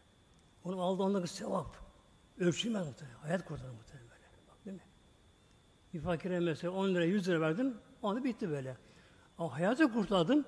[0.65, 1.77] Onun aldığı ondaki sevap.
[2.39, 3.17] Ölçülmez muhtemelen.
[3.17, 4.23] Hayat kurtardı muhtemelen böyle.
[4.49, 4.83] Bak değil mi?
[5.95, 8.77] Bir fakire mesela 10 lira 100 lira verdin, onu bitti böyle.
[9.39, 10.47] Ama hayatı kurtardın,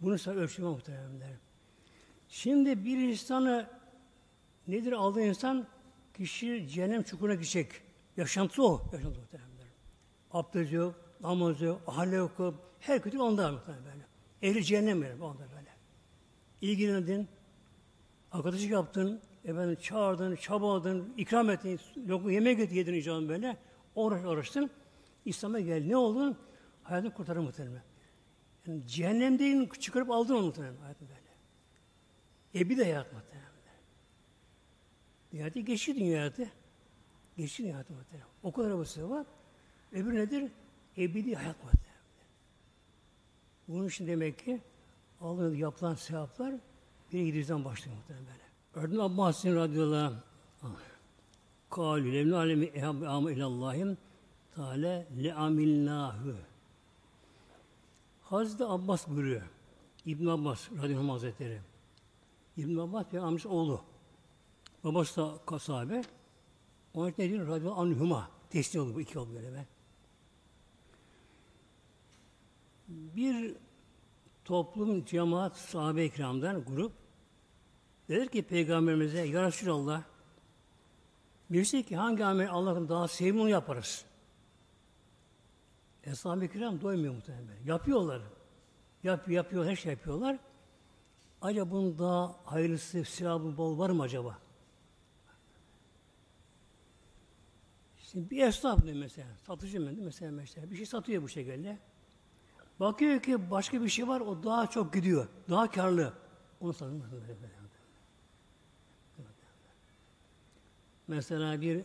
[0.00, 1.38] bunu sen ölçülmez muhtemelen.
[2.28, 3.66] Şimdi bir insanı
[4.68, 5.66] nedir aldığı insan?
[6.18, 7.70] Kişi cehennem çukuruna gidecek.
[8.16, 8.82] Yaşantısı o.
[8.92, 9.48] Yaşantısı muhtemelen.
[10.30, 14.06] Abdest yok, namaz yok, ahle yok, her kötü onda muhtemelen böyle.
[14.42, 15.70] Ehli cehennem böyle, onda böyle.
[16.60, 17.28] İlgilendin,
[18.32, 23.56] arkadaşlık yaptın, efendim çağırdın, çabaladın, ikram ettin, lokma yemek yedin icabı böyle.
[23.94, 24.70] Uğraş, uğraştın.
[25.24, 25.86] İslam'a gel.
[25.86, 26.36] Ne oldu?
[26.82, 27.82] Hayatını kurtarır muhtemelen.
[28.66, 31.20] Yani cehennemden çıkarıp aldın onu muhtemelen hayatını böyle.
[32.64, 33.48] Ebedi hayat muhtemelen.
[35.32, 36.46] Dünyada geçti dünyada.
[37.36, 38.28] Geçti dünyada muhtemelen.
[38.42, 39.26] O kadar bu var.
[39.92, 40.52] Öbür nedir?
[40.98, 41.88] Ebedi hayat muhtemelen.
[43.68, 44.60] Bunun için demek ki
[45.20, 46.54] Allah'ın yapılan sevaplar
[47.12, 48.86] bir yüzden başlıyor muhtemelen böyle.
[48.86, 50.14] Ördün Abbas'ın radıyallahu
[50.62, 50.72] anh.
[51.70, 53.98] Kâlü levnâ alemi ehab-ı ilallahim
[54.54, 56.34] Teala le amilnahu.
[58.22, 59.42] Hazreti Abbas buyuruyor.
[60.06, 61.60] İbn Abbas radıyallahu hazretleri.
[62.56, 63.80] İbn Abbas peygamberimiz oğlu.
[64.88, 65.20] Babası
[65.50, 66.02] da sahabe.
[66.94, 67.48] Onun için ne diyor?
[67.48, 68.30] Radıyallahu anhuma.
[68.50, 69.66] Teslim oldu bu iki oldu böyle.
[72.88, 73.54] Bir
[74.44, 76.92] toplum, cemaat, sahabe-i kiramdan grup
[78.08, 80.02] dedi ki Peygamberimize Ya Resulallah
[81.50, 84.04] birisi ki hangi amel Allah'ın daha sevimli onu yaparız.
[86.04, 87.64] Eshab-ı kiram doymuyor muhtemelen.
[87.66, 88.22] Yapıyorlar.
[89.02, 90.38] Yap, yapıyor, her şey yapıyorlar.
[91.42, 94.47] Acaba bunun daha hayırlısı, silahı bol var mı acaba?
[98.12, 101.78] Şimdi bir esnaf ne mesela, satıcı mı mesela, mesela bir şey satıyor bu şekilde.
[102.80, 106.12] Bakıyor ki başka bir şey var, o daha çok gidiyor, daha karlı.
[106.60, 107.04] Onu satın.
[111.08, 111.84] Mesela bir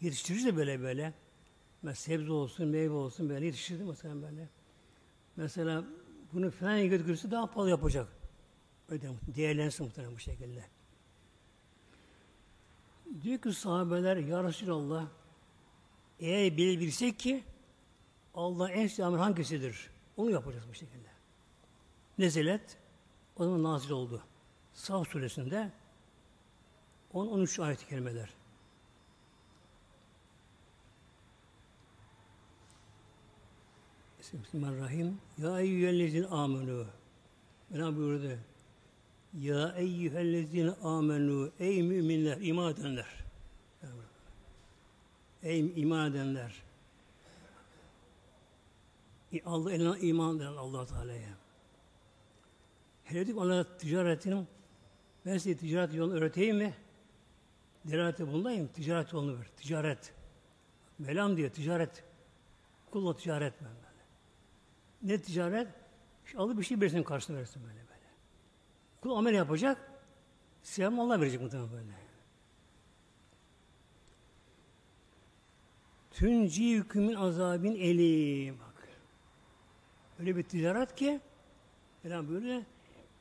[0.00, 1.14] yetiştirici de böyle böyle.
[1.82, 4.48] Mesela sebze olsun, meyve olsun böyle yetiştirdi mesela böyle.
[5.36, 5.84] Mesela
[6.32, 8.08] bunu falan götürürse daha pahalı yapacak.
[8.88, 10.75] Öyle değerlensin muhtemelen bu şekilde.
[13.22, 15.06] Diyor ki sahabeler Ya Resulallah
[16.20, 17.44] eğer bilebilsek ki
[18.34, 19.90] Allah en sevdiği hangisidir?
[20.16, 21.08] Onu yapacağız bu şekilde.
[22.18, 22.76] Nezilet
[23.36, 24.22] o zaman nazil oldu.
[24.74, 25.70] Sağ suresinde
[27.14, 28.30] 10-13 ayet-i kerimeler.
[34.18, 35.18] Bismillahirrahmanirrahim.
[35.38, 36.86] Ya eyyühellezin amenu.
[37.70, 38.38] Mevlam buyurdu.
[39.40, 43.06] Ya eyyühellezine amenu ey müminler, iman edenler.
[45.42, 46.62] Ey iman edenler.
[49.44, 51.28] Allah eline iman eden allah Teala'ya.
[53.04, 54.46] Hele dedik ona ticaretin
[55.26, 56.74] ben size ticaret yolunu öğreteyim mi?
[57.82, 59.46] Ticareti bundayım, ticaret yolunu ver.
[59.56, 60.12] Ticaret.
[60.98, 62.04] Melam diyor, ticaret.
[62.90, 65.12] Kulla ticaret ben böyle.
[65.14, 65.68] Ne ticaret?
[66.26, 67.85] İşte alıp bir şey verirsin karşılığında verirsin böyle.
[69.06, 69.90] Kul amel yapacak,
[70.62, 71.92] sevabını Allah verecek muhtemelen böyle.
[76.10, 78.54] Tünci hükümün azabin eli.
[78.58, 78.88] Bak.
[80.18, 81.20] Öyle bir ticaret ki
[82.04, 82.66] Mevlam böyle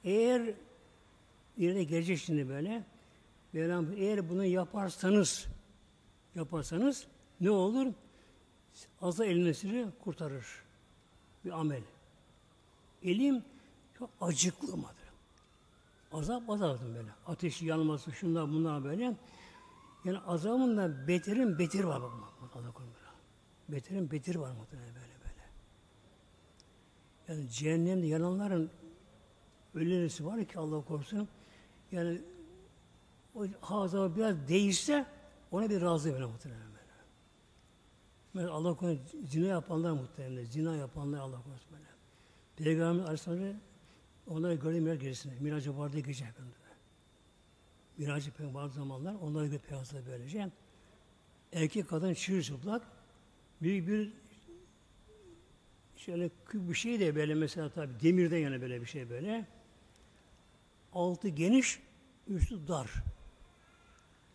[0.03, 0.53] eğer
[1.57, 2.83] yerine gelecek şimdi böyle
[3.53, 5.47] Mevlam eğer bunu yaparsanız
[6.35, 7.07] yaparsanız
[7.41, 7.93] ne olur?
[9.01, 10.45] Azza elini kurtarır.
[11.45, 11.83] Bir amel.
[13.03, 13.43] Elim
[13.99, 14.94] çok acıklı mıdır?
[16.15, 17.09] Azap azaptım böyle.
[17.27, 19.17] Ateşi yanması, şunlar bunlar böyle.
[20.05, 22.11] Yani azabın da beterin beter var bak.
[22.55, 22.95] Allah korusun.
[23.69, 25.43] Beterin beter var muhtemelen böyle böyle.
[27.27, 28.71] Yani cehennemde yananların
[29.73, 31.27] öylesi var ki Allah korusun.
[31.91, 32.21] Yani
[33.35, 35.05] o azabı biraz değişse
[35.51, 36.93] ona bir razı böyle muhtemelen böyle.
[38.33, 40.45] Mesela Allah korusun zina yapanlar muhtemelen.
[40.45, 41.85] Zina yapanlar Allah korusun böyle.
[42.55, 43.55] Peygamber Aleyhisselatü
[44.27, 45.33] Onları gördüğüm yer gerisinde.
[45.39, 46.53] Miracı vardı gece efendim.
[47.97, 50.51] Miracı bazı zamanlar onları bir peyazda böylece.
[51.53, 52.87] Erkek kadın çırılçıplak
[53.61, 54.13] büyük bir
[55.95, 59.45] şöyle bir şey de böyle mesela tabi demirden yana böyle bir şey böyle.
[60.93, 61.79] Altı geniş,
[62.27, 62.91] üstü dar.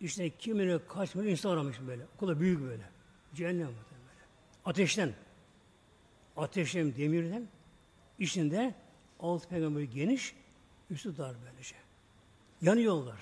[0.00, 2.02] İşte kimine kaç milyon insan aramış böyle.
[2.16, 2.82] O kadar büyük böyle.
[3.34, 3.76] Cehennem böyle.
[4.64, 5.14] Ateşten.
[6.36, 7.48] Ateşten, demirden.
[8.18, 8.74] içinde
[9.20, 10.34] Altı peygamber geniş,
[10.90, 11.76] üstü dar böylece.
[12.62, 13.20] Yanıyorlar.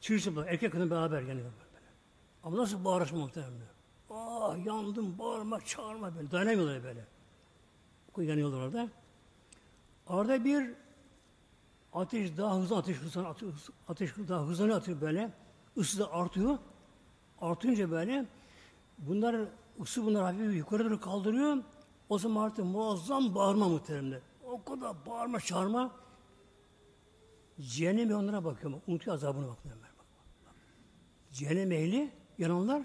[0.00, 1.86] Çırçıplak, erkek kadın beraber yanıyorlar böyle.
[2.44, 3.52] Ama nasıl bağırış muhtemelen?
[4.10, 6.30] Ah yandım, bağırma, çağırma böyle.
[6.30, 7.04] Dayanamıyorlar böyle.
[8.30, 8.88] Yanıyorlar orada.
[10.06, 10.74] Orada bir
[11.92, 13.52] ateş daha hızlı ateş atıyor,
[13.88, 15.30] ateş daha hızlı atıyor böyle.
[15.76, 16.58] Isı da artıyor.
[17.40, 18.26] Artınca böyle
[18.98, 19.36] bunlar
[19.80, 21.56] ısı bunlar hafif yukarı doğru kaldırıyor.
[22.08, 24.20] O zaman artık muazzam bağırma muhteremler.
[24.50, 25.96] O kadar bağırma çağırma.
[27.60, 28.72] Cehennem onlara bakıyor.
[28.86, 29.74] Unutuyor azabını bakıyor.
[29.76, 30.06] Bak, bak,
[30.46, 30.54] bak.
[31.32, 32.82] Cehennem ehli yananlar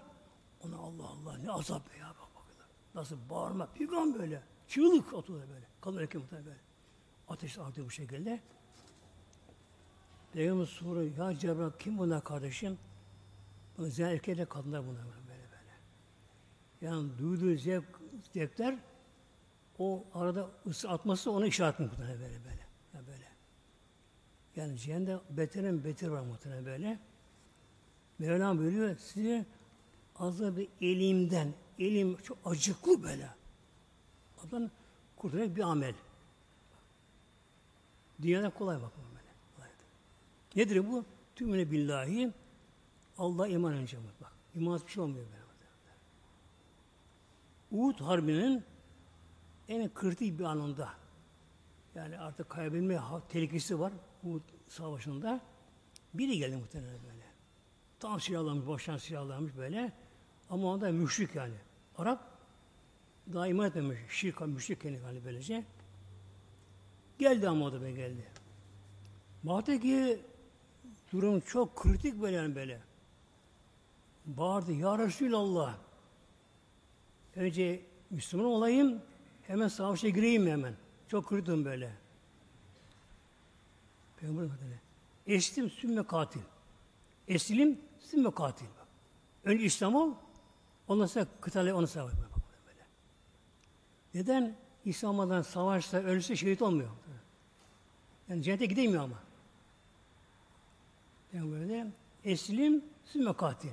[0.59, 2.67] ona Allah Allah ne azap be ya bak bakıyorlar.
[2.95, 4.43] Nasıl bağırma, pigan böyle.
[4.67, 5.67] Çığlık atıyorlar böyle.
[5.81, 6.59] Kadın erkek muhtemelen böyle.
[7.27, 8.41] Ateş artıyor bu şekilde.
[10.33, 12.77] Peygamber soruyor, ya Cebrail kim bunlar kardeşim?
[13.77, 15.75] Özel erkekler kadınlar bunlar böyle böyle.
[16.81, 17.85] Yani duyduğu zevk,
[18.33, 18.79] zevkler
[19.79, 22.65] o arada ısı atması ona işaret muhtemelen böyle böyle.
[22.93, 23.25] Ya böyle.
[24.55, 26.99] Yani cehennemde beterin beter var muhtemelen böyle.
[28.19, 29.45] Mevlam buyuruyor size
[30.15, 33.29] azabı elimden, elim çok acıklı böyle.
[34.43, 34.71] Ondan
[35.15, 35.93] kurtulacak bir amel.
[38.21, 39.25] Dünyada kolay bakın böyle.
[40.55, 41.05] Nedir bu?
[41.35, 42.33] Tümüne billahi
[43.17, 44.31] Allah iman önce bak.
[44.55, 45.45] İmansız bir şey olmuyor böyle.
[47.71, 48.63] Uhud Harbi'nin
[49.69, 50.89] en kritik bir anında
[51.95, 52.99] yani artık kaybetme
[53.29, 55.41] tehlikesi var Uhud Savaşı'nda.
[56.13, 57.25] Biri geldi muhtemelen böyle.
[57.99, 59.91] Tam silahlanmış, baştan silahlanmış böyle.
[60.49, 61.55] Ama onda müşrik yani.
[61.97, 62.35] Arap
[63.33, 63.99] daha iman etmemiş.
[64.09, 65.63] Şirk, müşrik kendi yani böylece.
[67.19, 68.27] Geldi ama o da geldi.
[69.43, 70.19] Baktı ki
[71.13, 72.81] durum çok kritik böyle yani böyle.
[74.25, 74.73] Bağırdı.
[74.73, 75.77] Ya Resulallah.
[77.35, 79.01] Önce Müslüman olayım.
[79.47, 80.73] Hemen savaşa gireyim mi hemen?
[81.07, 81.91] Çok kritim böyle.
[84.17, 84.79] Peygamber Efendimiz.
[85.27, 86.41] Eslim sümme katil.
[87.27, 88.65] Eslim sümme katil.
[89.43, 90.13] Önce İslam ol,
[90.87, 92.13] ondan sonra kıtale onu savaş.
[92.67, 92.85] Böyle.
[94.13, 94.55] Neden?
[94.85, 96.89] İslam'dan savaşta ölürse şehit olmuyor.
[98.29, 99.23] Yani cennete gidemiyor ama.
[101.33, 101.87] Yani böyle
[102.23, 103.69] eslim sümme katil.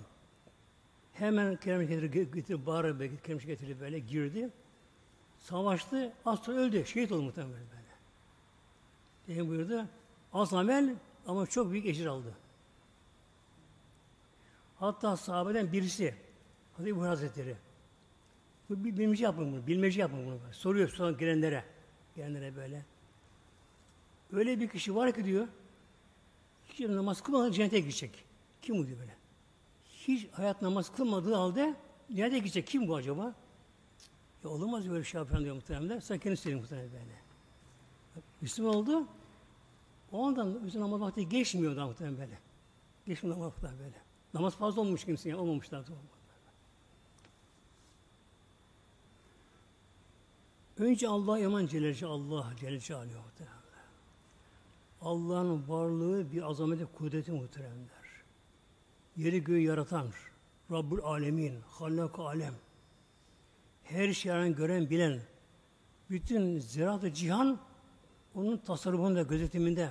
[1.13, 4.51] Hemen Kerem getirip, getirip bağırıp Kerem getirip böyle girdi.
[5.43, 6.87] Savaştı, az sonra öldü.
[6.87, 7.83] Şehit oldu muhtemelen böyle.
[9.27, 9.87] Peygamber buyurdu.
[10.33, 10.95] Az amel
[11.27, 12.35] ama çok büyük ecir aldı.
[14.79, 16.15] Hatta sahabeden birisi,
[16.73, 17.57] Hazreti İbrahim Hazretleri,
[18.71, 20.39] bu bilmece yapın bunu, bilmece yapın bunu.
[20.53, 21.65] Soruyor sonra gelenlere,
[22.17, 22.85] gelenlere böyle.
[24.33, 25.49] Öyle bir kişi var ki diyor,
[26.69, 28.25] hiç namaz kılmadan cennete gidecek.
[28.63, 29.17] Kim bu diyor böyle?
[29.85, 31.75] Hiç hayat namaz kılmadığı halde
[32.13, 32.67] cennete gidecek.
[32.67, 33.35] Kim bu acaba?
[34.45, 36.01] Ya olamaz böyle şey yapan diyor muhtemelen.
[36.01, 37.23] Sen kendin söyleyeyim muhtemelen böyle.
[38.41, 39.07] Müslüman oldu.
[40.13, 42.39] O andan bizim namaz vakti geçmiyor da muhtemelen böyle.
[43.07, 43.97] Geçmiyor namaz vakti böyle.
[44.35, 45.83] Namaz fazla olmuş kimse yani olmamış daha
[50.79, 53.33] Önce Allah eman Celle Allah Celle Celaluhu
[55.03, 58.23] Allah'ın varlığı bir azameti, kudreti muhteremler.
[59.17, 60.09] Yeri göğü yaratan,
[60.71, 62.55] Rabbul Alemin, Hallak Alem.
[63.85, 65.21] Her şeyi gören, bilen,
[66.11, 67.59] bütün ziraat cihan
[68.35, 69.91] onun tasarrufunda, gözetiminde.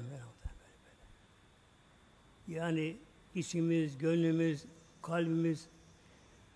[2.47, 2.97] Yani
[3.35, 4.65] içimiz, gönlümüz,
[5.01, 5.67] kalbimiz,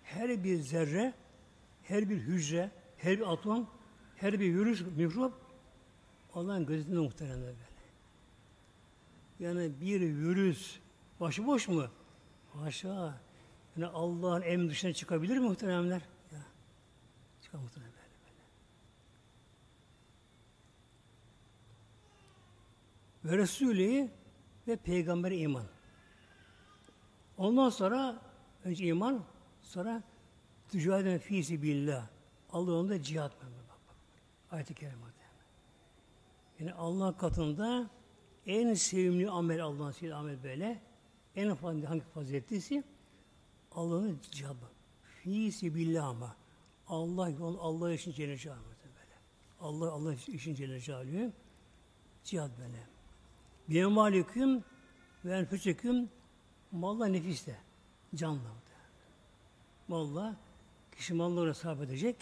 [0.02, 1.14] her bir zerre,
[1.82, 3.66] her bir hücre, her bir atom,
[4.16, 5.32] her bir virüs, mikrop
[6.34, 7.56] Allah'ın gözetiminde muhtemelen böyle.
[9.40, 10.76] Yani bir virüs
[11.20, 11.86] başıboş mu?
[12.54, 13.20] Haşa.
[13.76, 16.02] Yani Allah'ın emri dışına çıkabilir mi muhteremler?
[17.56, 17.62] Ya.
[17.62, 18.06] Çıkar muhterem böyle.
[23.24, 24.10] Ve Resulü
[24.68, 25.66] ve Peygamber iman.
[27.36, 28.22] Ondan sonra
[28.64, 29.24] önce iman,
[29.62, 30.02] sonra
[30.68, 32.08] tücadene fîsi billah.
[32.50, 33.32] Allah onda cihat.
[33.42, 33.96] Bak, bak.
[34.50, 35.26] Ayet-i Kerime'de.
[36.58, 37.90] Yani Allah katında
[38.46, 40.82] en sevimli amel Allah'ın sevimli amel böyle.
[41.36, 42.84] En fazla hangi faziletlisi?
[43.72, 44.66] Allah'ın cihabı.
[45.02, 46.36] Fî sebillah ama.
[46.88, 49.14] Allah yol Allah için Celle Celaluhu böyle.
[49.60, 51.32] Allah Allah için Celle Celaluhu
[52.24, 52.86] cihad böyle.
[53.68, 54.64] Bir maliküm
[55.24, 56.10] ve enfüseküm
[56.72, 57.56] malla nefiste.
[58.14, 58.56] Canla.
[59.88, 60.36] Malla
[60.96, 62.16] kişi mallara sahip edecek.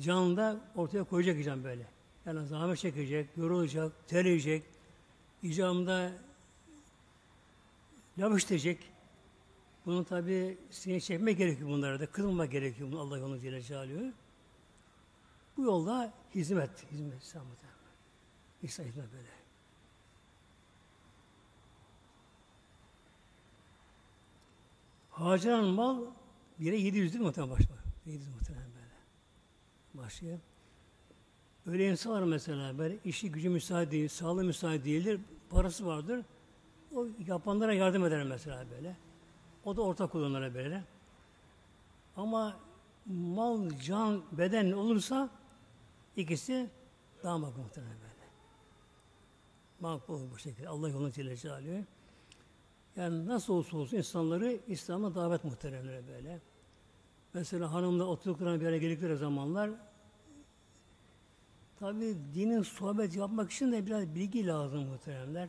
[0.00, 1.86] Canını da ortaya koyacak can böyle.
[2.26, 4.62] Yani zahmet çekecek, yorulacak, terleyecek,
[5.42, 6.12] icamda
[8.16, 8.78] yapıştıracak.
[9.86, 12.06] Bunu tabi sineye çekmek gerekiyor bunlara da.
[12.06, 14.12] Kılma gerekiyor bunu Allah yolunu Celle Celaluhu.
[15.56, 17.48] Bu yolda hizmet, hizmet İslam'da.
[18.62, 19.28] İslam hizmet böyle.
[25.10, 26.04] Harcanan mal
[26.60, 27.80] bire 700 değil mi muhtemelen başlıyor?
[28.06, 30.04] 700 muhtemelen böyle.
[30.04, 30.38] Başlıyor.
[31.66, 36.24] Öyle insan var mesela böyle işi gücü müsaade değil, sağlığı müsaade değildir, parası vardır.
[36.94, 38.96] O yapanlara yardım eder mesela böyle.
[39.64, 40.84] O da ortak kullanır böyle.
[42.16, 42.56] Ama
[43.06, 45.30] mal, can, beden olursa
[46.16, 46.70] ikisi
[47.22, 48.28] daha makbul muhtemelen böyle.
[49.80, 50.68] Makbul bu şekilde.
[50.68, 51.84] Allah yolunu Celle Celaluhu.
[52.96, 56.40] Yani nasıl olsa olsun insanları İslam'a davet muhteremlere böyle.
[57.34, 59.70] Mesela hanımla oturduklarına bir yere geldikleri zamanlar
[61.82, 65.48] tabi dinin sohbet yapmak için de biraz bilgi lazım muhteremler.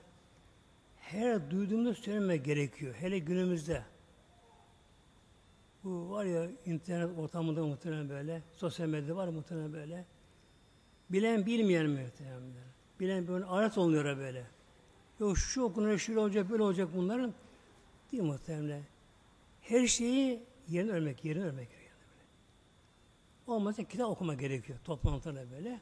[0.97, 2.95] Her duyduğumda söylemek gerekiyor.
[2.95, 3.83] Hele günümüzde.
[5.83, 10.05] Bu var ya internet ortamında muhtemelen böyle, sosyal medyada var muhtemelen böyle.
[11.09, 12.41] Bilen bilmeyen muhtemelen.
[12.99, 14.45] Bilen böyle alet oluyor böyle.
[15.19, 17.33] Yok şu okunur, şöyle olacak, böyle olacak bunların.
[18.11, 18.83] Değil muhtemelen.
[19.61, 21.93] Her şeyi yerine örmek, yerine örmek gerekiyor.
[23.47, 25.79] Olmazsa kitap okuma gerekiyor toplantıda böyle.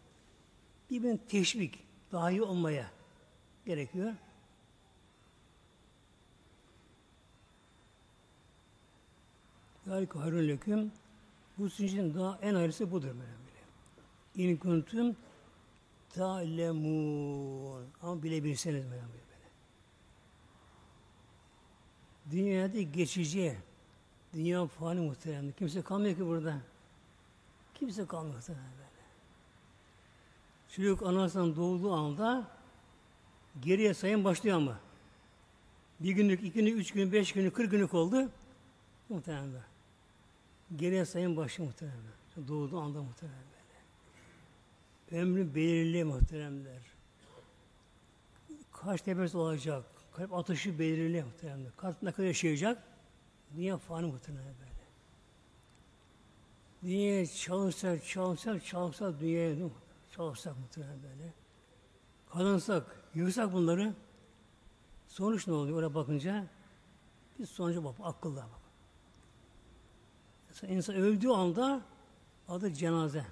[0.90, 1.80] Birbirini teşvik,
[2.12, 2.92] daha iyi olmaya
[3.66, 4.14] gerekiyor.
[9.88, 10.92] Zalika hayrun leküm.
[11.58, 13.42] Bu sünnetlerin daha en ayrısı budur böyle.
[14.36, 15.16] İn kuntum
[16.10, 17.86] ta'lemun.
[18.02, 19.02] Ama bilebilseniz böyle.
[19.02, 19.12] böyle.
[22.32, 23.58] Dünyada geçici.
[24.34, 25.54] Dünya fani muhteremdir.
[25.54, 26.58] Kimse kalmıyor ki burada.
[27.74, 28.92] Kimse kalmıyor muhterem böyle.
[30.70, 32.48] Çocuk anasından doğduğu anda
[33.62, 34.80] geriye sayım başlıyor ama.
[36.00, 38.30] Bir günlük, iki günlük, üç gün, beş günlük, kırk günlük oldu.
[39.10, 39.71] Muhtemelen.
[40.76, 42.48] Geriye sayım başlıyor muhtemelen.
[42.48, 43.52] Doğduğu anda böyle.
[45.22, 46.82] Ömrü belirli muhteremler.
[48.72, 49.86] Kaç nefes olacak?
[50.14, 51.72] Kalp atışı belirli muhteremler.
[51.78, 52.84] Kalp ne kadar yaşayacak?
[53.56, 54.72] Dünya fani muhtemelen böyle.
[56.84, 59.56] Dünyaya çalışsak, çalışsak, çalışsak dünyaya
[60.12, 61.34] çalışsak muhtemelen böyle.
[62.30, 63.94] Kazansak, yığsak bunları
[65.08, 66.48] sonuç ne oluyor oraya bakınca?
[67.40, 68.61] Bir sonuca bak, akılla bak.
[70.68, 71.82] İnsan öldüğü anda
[72.48, 73.26] adı cenaze.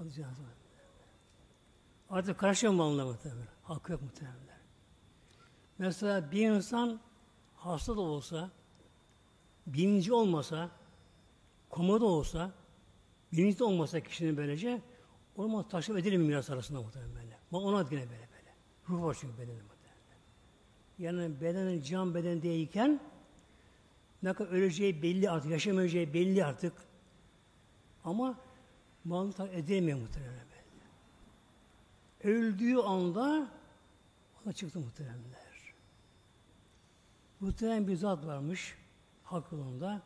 [0.00, 0.42] Adı cenaze.
[2.10, 3.48] Artık karışıyor mu onunla muhtemelen?
[3.62, 4.36] Hakkı yok muhtemelen.
[5.78, 7.00] Mesela bir insan
[7.54, 8.50] hasta da olsa,
[9.66, 10.70] bilinci olmasa,
[11.70, 12.50] komada olsa,
[13.32, 14.82] bilinci de olmasa kişinin böylece,
[15.36, 17.38] o zaman taşıp edilir mi miras arasında muhtemelen böyle.
[17.52, 18.54] Ama ona yine böyle böyle.
[18.88, 20.20] Ruh var çünkü bedenin muhtemelen.
[20.98, 23.00] Yani bedenin can beden değilken
[24.22, 26.72] ne kadar öleceği belli artık, yaşamayacağı belli artık.
[28.04, 28.38] Ama
[29.04, 30.50] malını takip edilemiyor muhtemelen böyle.
[32.38, 33.48] Öldüğü anda
[34.44, 35.74] ona çıktı muhtemelenler.
[37.40, 38.74] Muhterem bir zat varmış
[39.24, 40.02] hak yolunda.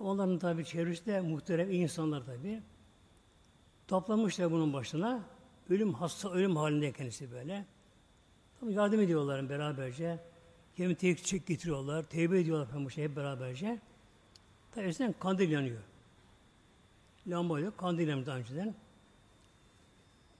[0.00, 2.62] Onların tabi çevresinde muhterem insanlar tabi.
[3.88, 5.24] Toplamışlar bunun başına.
[5.70, 7.66] Ölüm hasta, ölüm halinde kendisi böyle.
[8.60, 10.31] Tabi yardım ediyorlar beraberce.
[10.78, 12.02] Yemin tek getiriyorlar.
[12.02, 13.78] Tevbe ediyorlar şey hep beraberce.
[14.74, 15.82] Tabi eskiden kandil yanıyor.
[17.26, 17.78] Lamba yok.
[17.78, 18.74] Kandil yanıyor daha önceden.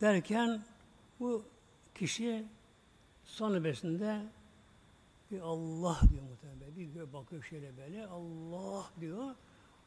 [0.00, 0.62] Derken
[1.20, 1.44] bu
[1.94, 2.44] kişi
[3.24, 4.22] son nefesinde
[5.30, 6.76] bir Allah diyor muhtemelen.
[6.76, 8.06] Bir bakıyor şöyle böyle.
[8.06, 9.34] Allah diyor.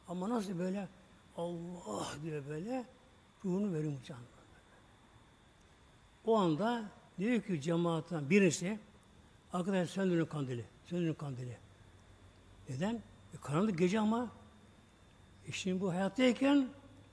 [0.08, 0.88] Ama nasıl böyle
[1.36, 2.84] Allah diyor böyle
[3.44, 4.26] ruhunu veriyor muhtemelen.
[6.24, 6.84] O anda
[7.18, 8.78] diyor ki cemaatten birisi
[9.56, 10.64] arkadaşlar söndürün kandili.
[10.84, 11.56] Söndürün kandili.
[12.68, 12.94] Neden?
[13.34, 14.30] E, karanlık gece ama
[15.48, 16.68] e şimdi bu hayattayken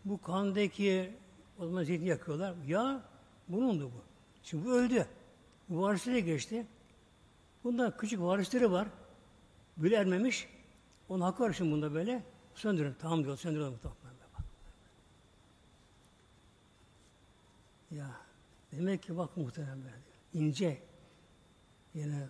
[0.05, 1.13] bu kandaki
[1.59, 2.55] o zaman zeytin yakıyorlar.
[2.67, 3.01] Ya
[3.47, 4.01] bunundu bu.
[4.43, 5.07] Şimdi bu öldü.
[5.69, 6.67] Bu varisine geçti.
[7.63, 8.87] Bunda küçük varisleri var.
[9.77, 10.49] Böyle ermemiş.
[11.09, 12.23] Onun hakkı var şimdi bunda böyle.
[12.55, 12.95] Söndürün.
[12.99, 13.37] Tamam diyor.
[13.37, 13.75] Söndürün.
[17.91, 18.11] Ya
[18.71, 19.95] demek ki bak muhterem böyle.
[20.45, 20.92] İnce.
[21.95, 22.27] Yani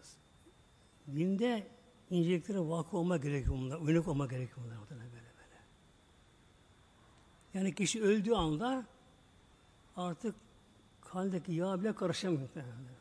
[1.15, 1.67] dinde
[2.09, 3.79] inceliklere vakı olma gerekiyor bunlar.
[3.79, 4.57] Uyanık olma gerekiyor.
[4.79, 5.61] Muhterem böyle böyle.
[7.53, 8.85] Yani kişi öldüğü anda
[9.95, 10.35] artık
[11.01, 12.41] kandaki yağ bile karışamıyor.
[12.41, 12.93] Muhterem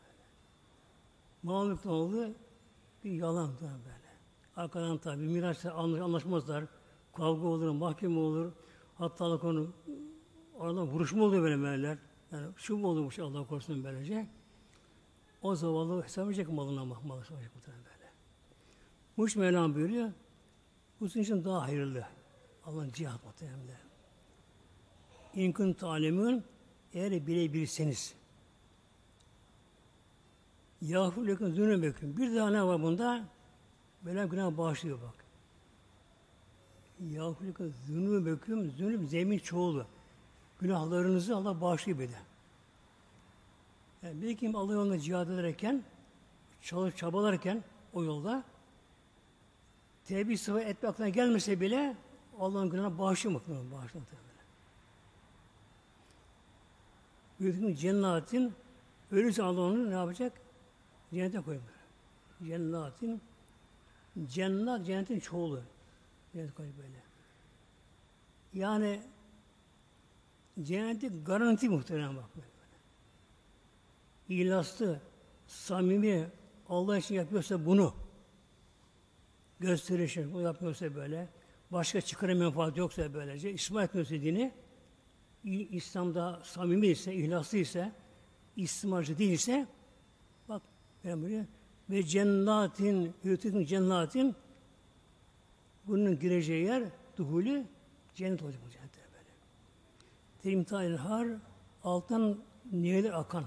[1.43, 2.35] Muhammed oldu
[3.05, 4.13] bir yalan böyle.
[4.57, 6.65] Arkadan tabi mirasla anlaşmazlar.
[7.15, 8.53] Kavga olur, mahkeme olur.
[8.99, 9.73] Hatta konu
[10.55, 11.99] oradan vuruşma oluyor böyle böyleler.
[12.33, 14.29] Yani şu mu olurmuş Allah korusun böylece.
[15.43, 18.11] O zavallı hesap edecek malına ama malı hesap edecek muhtemelen böyle.
[19.17, 20.13] Muş Mevlam buyuruyor.
[21.01, 22.07] Bu sizin için daha hayırlı.
[22.65, 23.81] Allah'ın cihat muhtemelen.
[25.35, 26.45] İnkın talemün
[26.93, 28.15] eğer bilebilirseniz
[30.83, 32.17] Yağfur yakın zünübeküm.
[32.17, 33.25] Bir daha ne var bunda?
[34.05, 35.25] Böyle günah bağışlıyor bak.
[37.01, 38.71] Yağfur yakın zünübeküm.
[38.71, 39.87] Zünüb zemin çoğulu.
[40.61, 42.32] Günahlarınızı Allah bağışlıyor bir de.
[44.03, 45.83] Yani bir kim Allah yolunda cihad ederken,
[46.63, 48.45] çalış çabalarken o yolda
[50.05, 51.97] tevbi sıvı etme aklına gelmese bile
[52.39, 52.99] Allah'ın günahına.
[52.99, 53.71] Bağışlıyor muhtemelen.
[57.41, 58.55] Büyük cennetin
[59.11, 60.33] ölürse Allah onu ne yapacak?
[61.13, 61.65] Cennete koyuyor.
[62.47, 63.21] Cennetin
[64.27, 65.63] cennet cennetin çoğulu.
[66.33, 67.03] Cennet koyuyor böyle.
[68.55, 69.03] Yani
[70.63, 72.52] cenneti garanti muhtemelen bak böyle.
[74.33, 75.01] İhlaslı,
[75.47, 76.27] samimi
[76.69, 77.95] Allah için yapıyorsa bunu
[79.61, 81.29] gösterişir, bu yapmıyorsa böyle,
[81.71, 84.53] başka çıkarı menfaat yoksa böylece, İsmail etmiyorsa dini,
[85.45, 87.93] İslam'da samimi ise, ihlaslı ise,
[88.57, 89.67] istismarcı değilse,
[90.49, 90.63] bak
[91.03, 91.45] Peygamber
[91.91, 94.35] ve cennatin, hütükün cennatin
[95.87, 96.83] bunun gireceği yer
[97.17, 97.65] duhulü
[98.15, 99.31] cennet olacak bu cennette böyle.
[100.43, 101.29] Terimtal har
[101.85, 102.39] alttan
[102.73, 103.45] nehirler akan.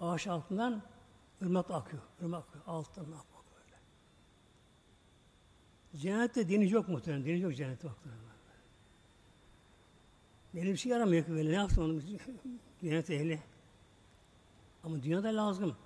[0.00, 0.82] Ağaç altından
[1.42, 2.02] ırmak akıyor.
[2.20, 2.64] Irmak akıyor.
[2.66, 3.76] Alttan akıyor böyle.
[6.02, 7.24] Cennette deniz yok muhtemelen.
[7.26, 8.28] Deniz yok cennette muhtemelen.
[10.54, 11.50] Benim bir şey yaramıyor ki böyle.
[11.50, 12.00] Ne yapsın onu
[12.80, 13.42] cennet ehli?
[14.84, 15.76] Ama dünyada lazım.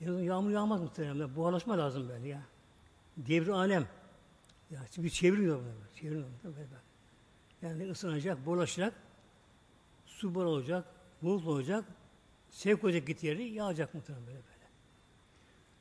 [0.00, 1.36] Dünyada yağmur yağmaz muhtemelen.
[1.36, 2.42] Buharlaşma lazım böyle ya.
[3.16, 3.88] Devri alem.
[4.70, 5.94] Ya bir çeviriyor bunu.
[5.94, 6.52] Çeviriyor bunu.
[7.62, 8.94] Yani ısınacak, bulaşacak,
[10.06, 10.84] su bol olacak,
[11.22, 11.84] bulut olacak,
[12.50, 14.68] sevk olacak git yeri, yağacak muhtemelen böyle böyle.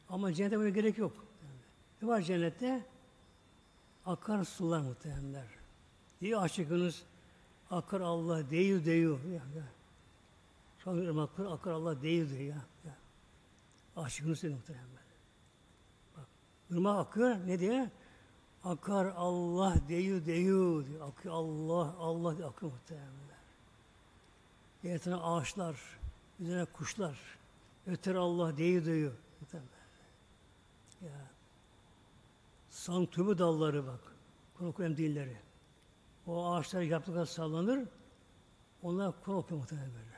[0.10, 1.26] Ama cennete böyle gerek yok.
[2.02, 2.86] Ne var cennette?
[4.06, 5.48] Akar sular muhtemelenler.
[6.22, 7.04] Diye aşıkınız
[7.72, 9.20] akar Allah değil diyor.
[9.24, 9.64] Ya, ya.
[10.86, 12.66] An ırmaklar akar Allah değil diyor ya.
[12.86, 12.96] ya.
[13.96, 14.88] Aşıkınız dedi muhtemelen.
[16.18, 16.26] Bak,
[16.72, 17.92] ırmak akıyor ne diye?
[18.64, 21.08] Akar Allah diyor diyor diyor.
[21.08, 22.50] Akıyor Allah Allah diyor.
[22.50, 23.12] Akıyor muhtemelen.
[24.84, 25.76] Yerine ağaçlar,
[26.40, 27.20] üzerine kuşlar.
[27.88, 29.14] Öter Allah diyor.
[29.42, 29.70] Muhtemelen.
[31.02, 31.32] Ya.
[32.70, 34.00] Santübü dalları bak.
[34.54, 35.38] Kur'an okuyan dilleri.
[36.28, 37.90] O ağaçlar yapraklar sallanır.
[38.84, 40.18] Onlar Kur'an okuyor muhtemelen böyle.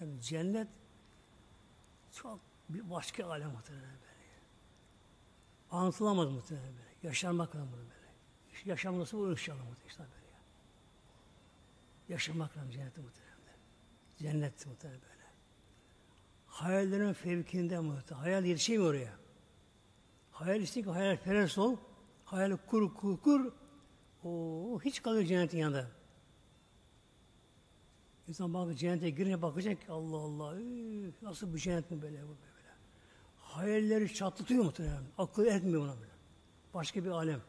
[0.00, 0.68] Yani cennet
[2.12, 4.14] çok bir başka alem muhtemelen böyle.
[5.70, 6.88] Anlatılamaz muhtemelen böyle.
[7.02, 7.94] Yaşanmak lazım böyle.
[8.64, 10.26] Yaşam nasıl olur inşallah muhtemelen böyle.
[10.26, 10.38] Ya.
[12.08, 13.34] Yaşamak lazım cennette muhtemelen.
[14.18, 15.13] Cennet muhtemelen böyle.
[16.54, 18.24] Hayallerin fevkinde muhtemelen.
[18.24, 19.12] Hayal yetişemiyor oraya.
[20.30, 21.76] Hayal istedik, hayal perest ol.
[22.24, 23.52] Hayal kur kur kur.
[24.24, 25.90] O hiç kalıyor cennetin yanında.
[28.28, 32.68] İnsan bakıyor cennete girince bakacak Allah Allah üf, nasıl bir cennet mi böyle bu böyle.
[33.40, 35.04] Hayalleri çatlatıyor muhtemelen.
[35.18, 36.12] Akıl etmiyor buna böyle.
[36.74, 37.42] Başka bir alem.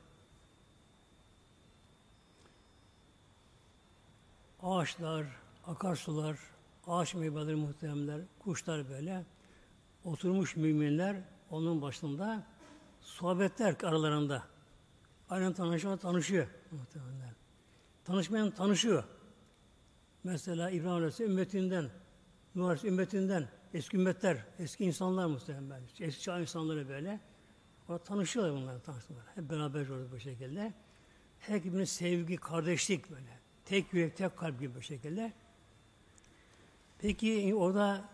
[4.61, 5.25] Ağaçlar,
[5.65, 6.54] akarsular,
[6.87, 9.25] ağaç meyveleri muhteremler, kuşlar böyle.
[10.03, 12.43] Oturmuş müminler onun başında
[13.01, 14.43] sohbetler aralarında.
[15.29, 17.35] Aynen tanışma tanışıyor muhtemelen.
[18.03, 19.03] Tanışmayan tanışıyor.
[20.23, 21.89] Mesela İbrahim Aleyhisselam ümmetinden,
[22.55, 27.19] Nuh ümmetinden, eski ümmetler, eski insanlar muhtemelen, eski çağ insanları böyle.
[27.89, 29.27] Orada tanışıyorlar bunlar, tanışıyorlar.
[29.35, 30.73] Hep beraber orada bu şekilde.
[31.39, 33.39] Her birbirine sevgi, kardeşlik böyle.
[33.65, 35.33] Tek yürek, tek kalp gibi bu şekilde.
[36.99, 38.09] Peki orada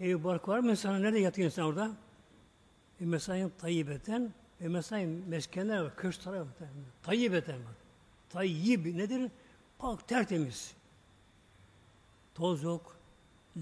[0.00, 1.02] ev bark var mı insan?
[1.02, 1.96] Nerede yatıyor insan orada?
[3.00, 5.96] E, mesai tayyibeten ve mesai meskenler var.
[5.96, 6.50] Köş tarafı
[7.02, 7.74] Tayyibeten var.
[8.28, 9.30] Tayyib nedir?
[9.78, 10.74] Pak, tertemiz.
[12.34, 12.96] Toz yok,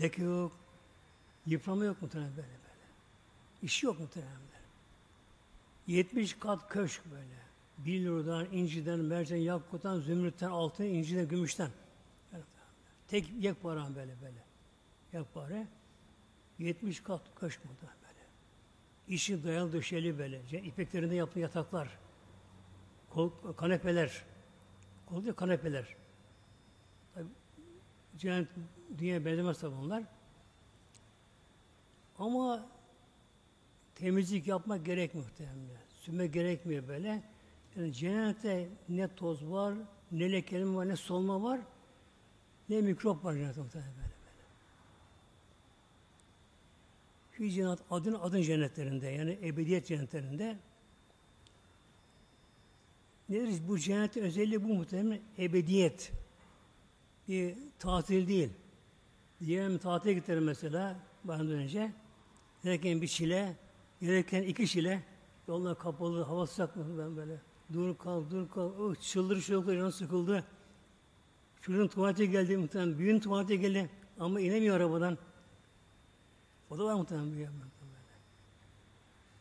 [0.01, 0.53] leke yok,
[1.47, 2.87] yıprama yok muhtemelen böyle böyle.
[3.63, 4.59] İş yok muhtemelen böyle.
[5.99, 7.39] 70 kat köşk böyle.
[7.79, 11.71] Billurdan, inciden, mercan, yakuttan, zümrütten, altın, inciden, gümüşten.
[13.09, 14.45] Tek yekpare böyle böyle.
[15.13, 15.67] Yekpare.
[16.59, 18.27] 70 kat köşk muhtemelen böyle.
[19.09, 20.43] İşi dayalı döşeli böyle.
[20.63, 21.99] İpeklerinde yapılan yataklar.
[23.11, 24.25] Kol, kanepeler.
[25.07, 25.97] Kol değil, kanepeler.
[27.15, 27.29] Tabii,
[28.17, 28.49] cennet
[28.99, 30.03] dünya benzemez tabi bunlar.
[32.19, 32.67] Ama
[33.95, 35.59] temizlik yapmak gerek muhtemelen.
[35.89, 37.23] Sümme gerekmiyor böyle.
[37.77, 39.75] Yani cennette ne toz var,
[40.13, 41.61] ne lekelim var, ne solma var,
[42.69, 44.09] ne mikrop var cennette muhtemelen böyle.
[47.33, 50.59] Şu cennet adın adın cennetlerinde yani ebediyet cennetlerinde
[53.29, 53.69] nedir?
[53.69, 56.13] Bu cennetin özelliği bu muhtemelen ebediyet.
[57.29, 58.51] Bir tatil değil.
[59.41, 61.93] Diyelim tatile gidelim mesela bana önce.
[62.63, 63.57] Gelirken bir çile,
[64.01, 65.03] gelirken iki çile,
[65.49, 67.41] yollar kapalı, hava sıcak ben böyle.
[67.73, 68.73] Dur kal, dur kal.
[68.79, 70.45] Oh, çıldır çocuklar canı sıkıldı.
[71.63, 72.99] Çocuğun tuvalete geldi muhtemelen.
[72.99, 75.19] Büyüğün tuvalete geldi ama inemiyor arabadan.
[76.71, 77.69] O da var muhtemelen yandan.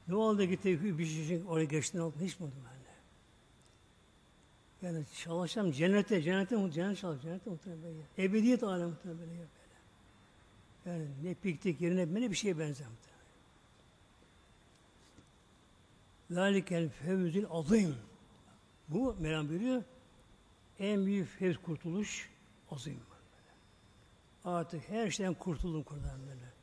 [0.07, 2.77] Ne oldu gitti bir şey oraya geçtin altına hiç mi oldu böyle?
[4.81, 8.27] Yani çalışacağım cennete, cennete, cennet çalışacağım, cennete muhtemelen böyle.
[8.27, 9.47] Ebediyet alem muhtemelen böyle.
[10.85, 13.17] Yani ne piknik yerine ne bir şeye benzer muhtemelen.
[16.29, 17.95] Zalikel fevzül azim.
[18.87, 19.83] Bu Meryem buyuruyor.
[20.79, 22.29] En büyük fevz kurtuluş
[22.71, 22.99] azim.
[24.45, 26.53] Artık her şeyden kurtuldum kurdan böyle.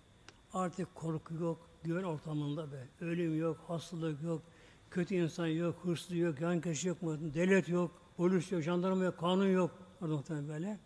[0.52, 2.88] Artık korku yok, güven ortamında be.
[3.00, 4.42] Ölüm yok, hastalık yok,
[4.90, 6.98] kötü insan yok, hırslı yok, yan kişi yok,
[7.34, 9.70] devlet yok, polis yok, jandarma yok, kanun yok.
[10.00, 10.78] Orada muhtemelen böyle.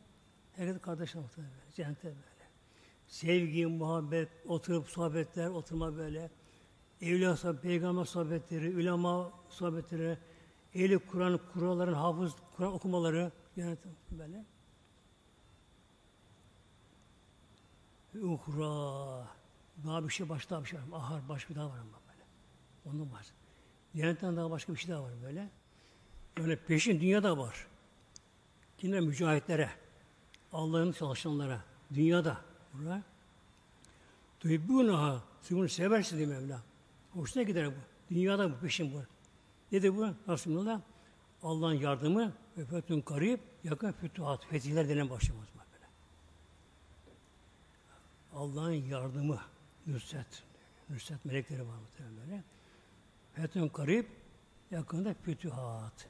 [0.52, 1.72] Herkes kardeş muhtemelen böyle.
[1.74, 2.48] Cennette böyle.
[3.06, 6.30] Sevgi, muhabbet, oturup sohbetler, oturma böyle.
[7.00, 10.18] Evliya peygamber sohbetleri, ulema sohbetleri,
[10.74, 13.76] ehli Kur'an, kuralların hafız, Kur'an okumaları, yani
[14.10, 14.44] böyle.
[18.14, 19.26] Uhra,
[19.86, 20.98] daha bir şey başta bir şey var.
[20.98, 22.24] Ahar, baş bir daha var ama böyle.
[22.84, 23.26] Onun var.
[23.94, 25.48] Diyanetten daha başka bir şey daha var böyle.
[26.38, 27.66] Yani peşin dünyada var.
[28.82, 29.70] Yine mücahitlere,
[30.52, 31.60] Allah'ın çalışanlara,
[31.94, 32.38] dünyada.
[32.74, 33.02] Burada.
[34.40, 36.62] Tuhibbunaha, siz bunu seversiniz diye Mevla.
[37.12, 38.14] Hoşuna gider bu.
[38.14, 39.02] Dünyada bu peşin bu.
[39.72, 40.06] Nedir bu?
[40.28, 40.80] Resulullah
[41.42, 45.86] Allah'ın yardımı ve fethün karib, yakın fütuhat, fetihler denen başlamaz böyle.
[48.32, 49.40] Allah'ın yardımı,
[49.86, 50.42] nüsret,
[50.90, 52.44] nüsret melekleri var muhtemelen böyle.
[53.32, 54.04] Fethün karib,
[54.70, 56.08] yakında fütuhat.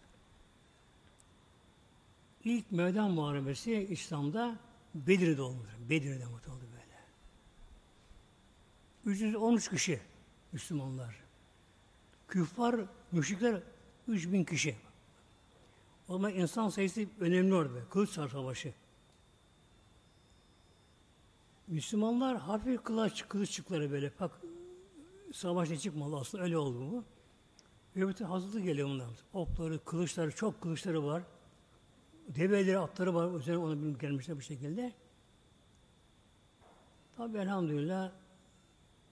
[2.44, 4.58] İlk meydan muharebesi İslam'da
[4.94, 5.68] Bedir'de olmuş.
[5.90, 6.98] Bedir'de mutlu oldu böyle.
[9.04, 10.00] 313 kişi
[10.52, 11.16] Müslümanlar.
[12.28, 12.80] Küffar,
[13.12, 13.62] müşrikler
[14.08, 14.76] 3000 kişi.
[16.08, 17.88] O zaman insan sayısı önemli orada.
[17.90, 18.74] Kılıç savaşı.
[21.66, 24.12] Müslümanlar hafif kılıç, kılıççıkları böyle.
[24.20, 24.40] Bak
[25.32, 27.04] savaşta çıkmalı aslında öyle oldu.
[27.96, 29.08] Ve bütün hazırlık geliyor bunlar.
[29.32, 31.22] Okları, kılıçları, çok kılıçları var.
[32.28, 33.40] Develeri, atları var.
[33.40, 34.92] Üzerine ona bir gelmişler bu şekilde.
[37.16, 38.12] Tabi elhamdülillah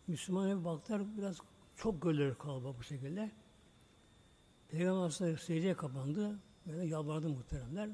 [0.06, 1.36] Müslüman'a baktılar biraz
[1.76, 3.30] çok göller kalabalık bu şekilde.
[4.68, 6.38] Peygamber Aleyhisselam secdeye kapandı.
[6.66, 7.88] Böyle yalvardı muhteremler.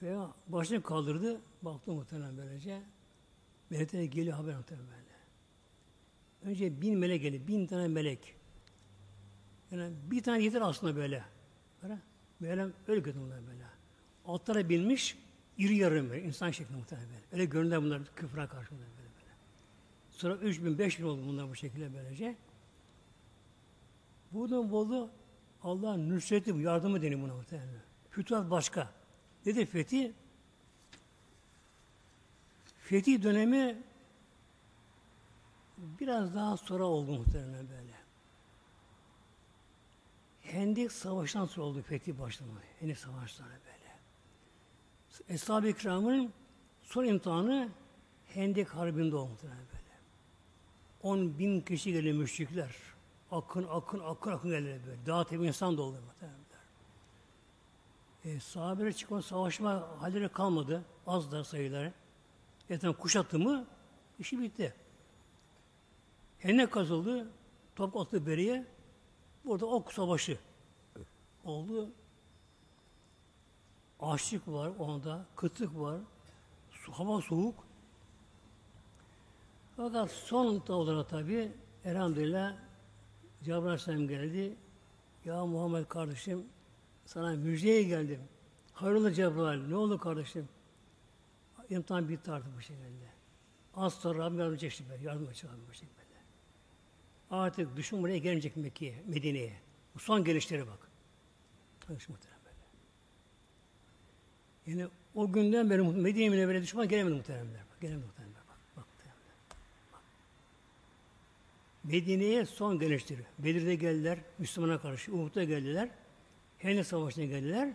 [0.00, 1.40] Peygamber başını kaldırdı.
[1.62, 2.82] Baktı muhterem böylece.
[3.70, 5.06] Melekler geliyor haber muhterem böyle.
[6.42, 7.46] Önce bin melek geliyor.
[7.46, 8.34] Bin tane melek.
[9.70, 11.24] Yani bir tane yeter aslında böyle.
[11.82, 11.98] Böyle,
[12.40, 13.64] böyle öyle kötü bunlar böyle.
[14.24, 15.18] Altlara binmiş,
[15.58, 17.20] iri yarım böyle, insan şeklinde muhtemelen böyle.
[17.32, 19.06] Öyle görünürler bunlar küfra karşı böyle böyle.
[20.10, 22.36] Sonra üç bin, beş bin oldu bunlar bu şekilde böylece.
[24.32, 25.10] Buradan oldu
[25.62, 27.80] Allah'ın nüsreti, yardımı deniyor buna muhtemelen.
[28.10, 28.92] Fütuhat başka.
[29.46, 30.12] Nedir fethi?
[32.78, 33.82] Fethi dönemi
[35.78, 37.92] biraz daha sonra oldu muhtemelen böyle.
[40.40, 42.52] Hendek Savaşı'ndan sonra oldu fethi başlama.
[42.80, 43.76] Hendek Savaşı'ndan böyle.
[45.34, 46.32] Eshab-ı İkram'ın
[46.82, 47.68] son imtihanı
[48.26, 49.96] Hendek Harbi'nde oldu muhtemelen böyle.
[51.02, 52.95] 10 bin kişi geliyor müşrikler.
[53.30, 55.06] Akın, akın, akın, akın geliyor böyle.
[55.06, 56.46] Dağ tepe insan doldu muhtemelen.
[58.24, 60.84] E, sahabeler çıkan savaşma halleri kalmadı.
[61.06, 61.92] Az da sayıları.
[62.68, 63.66] Zaten kuşattı mı
[64.18, 64.74] işi bitti.
[66.38, 67.30] Henne kazıldı.
[67.76, 68.66] Top attı beriye.
[69.44, 70.38] Burada ok savaşı
[71.44, 71.90] oldu.
[74.00, 76.00] Açlık var onda, kıtlık var,
[76.70, 77.54] su, hava soğuk.
[79.76, 81.52] Fakat son olarak tabi
[81.84, 82.65] elhamdülillah
[83.44, 84.54] Cebrail Aleyhisselam geldi.
[85.24, 86.44] Ya Muhammed kardeşim
[87.06, 88.20] sana müjdeye geldim.
[88.72, 90.48] Hayrola Cebrail ne oldu kardeşim?
[91.70, 92.86] İmtihan bitti artık bu şekilde.
[93.74, 95.04] Az sonra Rabbim yardım edecek şimdi.
[95.04, 95.96] Yardım edecek Rabbim bu şekilde.
[97.30, 99.52] Artık düşman buraya gelmeyecek Mekke'ye, Medine'ye.
[99.94, 100.78] Bu son gelişleri bak.
[101.86, 102.56] Kardeşim muhterem böyle.
[104.66, 107.60] Yani o günden beri Medine'ye böyle düşman gelemedi muhteremler.
[107.70, 108.40] Bak, gelemedi muhteremler.
[108.48, 109.34] Bak, bak, muhteremler.
[109.92, 110.00] bak.
[111.86, 113.20] Medine'ye son gelişleri.
[113.38, 115.12] Bedir'de geldiler, Müslümana karşı.
[115.12, 115.88] Uhud'da geldiler.
[116.58, 117.72] Hendek Savaşı'na geldiler.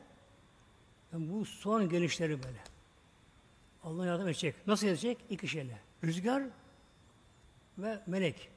[1.13, 2.57] Yani bu son gelişleri böyle.
[3.83, 4.55] Allah yardım edecek.
[4.67, 5.17] Nasıl edecek?
[5.29, 5.79] İki şeyle.
[6.03, 6.43] Rüzgar
[7.77, 8.49] ve melek.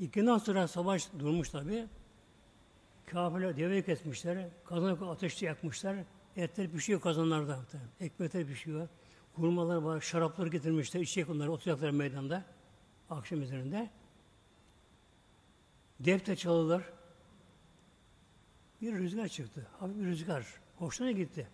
[0.00, 1.86] İkinden sonra savaş durmuş tabi.
[3.06, 4.48] Kafirler deveyi kesmişler.
[4.64, 5.96] Kazanı ateşte yakmışlar.
[6.36, 7.60] Etler pişiyor kazanlarda.
[8.00, 8.88] Ekmekler pişiyor.
[9.34, 10.00] Hurmalar var.
[10.00, 11.00] Şaraplar getirmişler.
[11.00, 11.52] İçecek onları.
[11.52, 12.44] Oturacaklar meydanda.
[13.10, 13.90] Akşam üzerinde.
[16.04, 16.82] Defte çalırlar.
[18.82, 19.66] Bir rüzgar çıktı.
[19.80, 20.46] Hafif bir rüzgar.
[20.76, 21.48] Hoşuna gitti.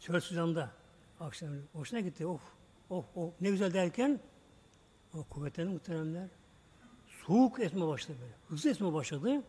[0.00, 0.70] Çöl Sudan'da.
[1.20, 2.26] Akşam hoşuna gitti.
[2.26, 2.42] Of,
[2.90, 3.34] of, of.
[3.40, 4.20] Ne güzel derken
[5.14, 6.28] o kuvvetlerini muhteremler
[7.26, 8.34] soğuk esme başladı böyle.
[8.48, 9.42] Hızlı esme başladı.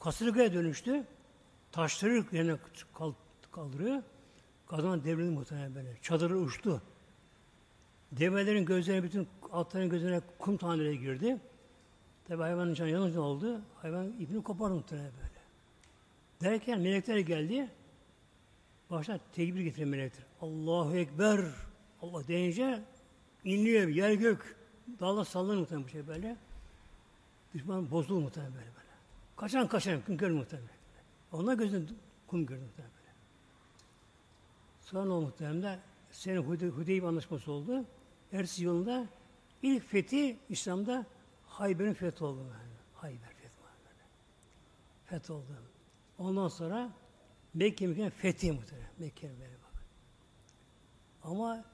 [0.00, 1.04] Kasırgaya dönüştü.
[1.72, 2.56] Taşları yerine
[3.52, 4.02] kaldırıyor.
[4.66, 5.96] Kazan devrildi muhtemelen böyle.
[6.02, 6.82] Çadırı uçtu.
[8.12, 11.40] Develerin gözlerine, bütün atların gözlerine kum taneleri girdi.
[12.28, 13.60] Tabi hayvanın canı yanınca oldu.
[13.82, 15.40] Hayvan ipini kopardı muhtemelen böyle.
[16.40, 17.68] Derken melekler geldi.
[18.90, 20.26] Başta tekbir getiren melekler.
[20.40, 21.40] Allahu Ekber.
[22.02, 22.82] Allah deyince
[23.44, 24.56] inliyor yer gök.
[25.00, 26.36] Dağlar sallanıyor muhtemelen bu şey böyle.
[27.54, 28.88] Düşman bozuldu muhtemelen böyle böyle.
[29.36, 30.70] Kaçan kaçan kum gördü muhtemelen.
[31.32, 31.92] Onlar gözünde
[32.26, 33.12] kum gördü muhtemelen böyle.
[34.80, 37.84] Sonra o muhtemelen senin Hudeyb anlaşması oldu.
[38.32, 39.06] Ersi yolunda
[39.62, 41.06] ilk fethi İslam'da
[41.58, 42.40] Hayber'in fethi oldu.
[42.40, 42.76] Yani.
[42.94, 44.04] Hayber fethi böyle.
[45.04, 45.46] Fethi oldu.
[46.18, 46.92] Ondan sonra
[47.54, 48.90] Mekke Mekke'nin fethi muhtemelen.
[48.98, 49.82] Mekke'nin böyle bak.
[51.22, 51.64] Ama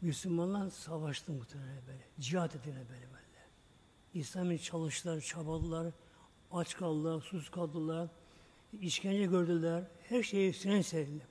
[0.00, 2.04] Müslümanlar savaştı muhtemelen böyle.
[2.20, 3.22] Cihat ettiler böyle böyle.
[4.14, 5.92] İslam'ın çalıştılar, çabaladılar,
[6.52, 8.08] aç kaldılar, sus kaldılar,
[8.80, 11.26] işkence gördüler, her şeyi sinen serdiler.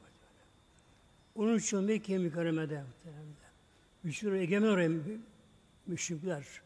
[1.36, 2.84] Onun için Mekke mükerremede
[4.03, 4.89] Müşür egemen oraya
[5.88, 6.62] müşrikler.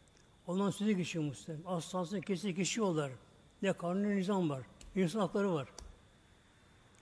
[0.47, 1.61] Ondan sözü geçiyor Müslüman.
[1.65, 3.11] Aslansın kesin geçiyorlar.
[3.61, 4.63] Ne kanun nizam var.
[4.95, 5.67] İnsan hakları var.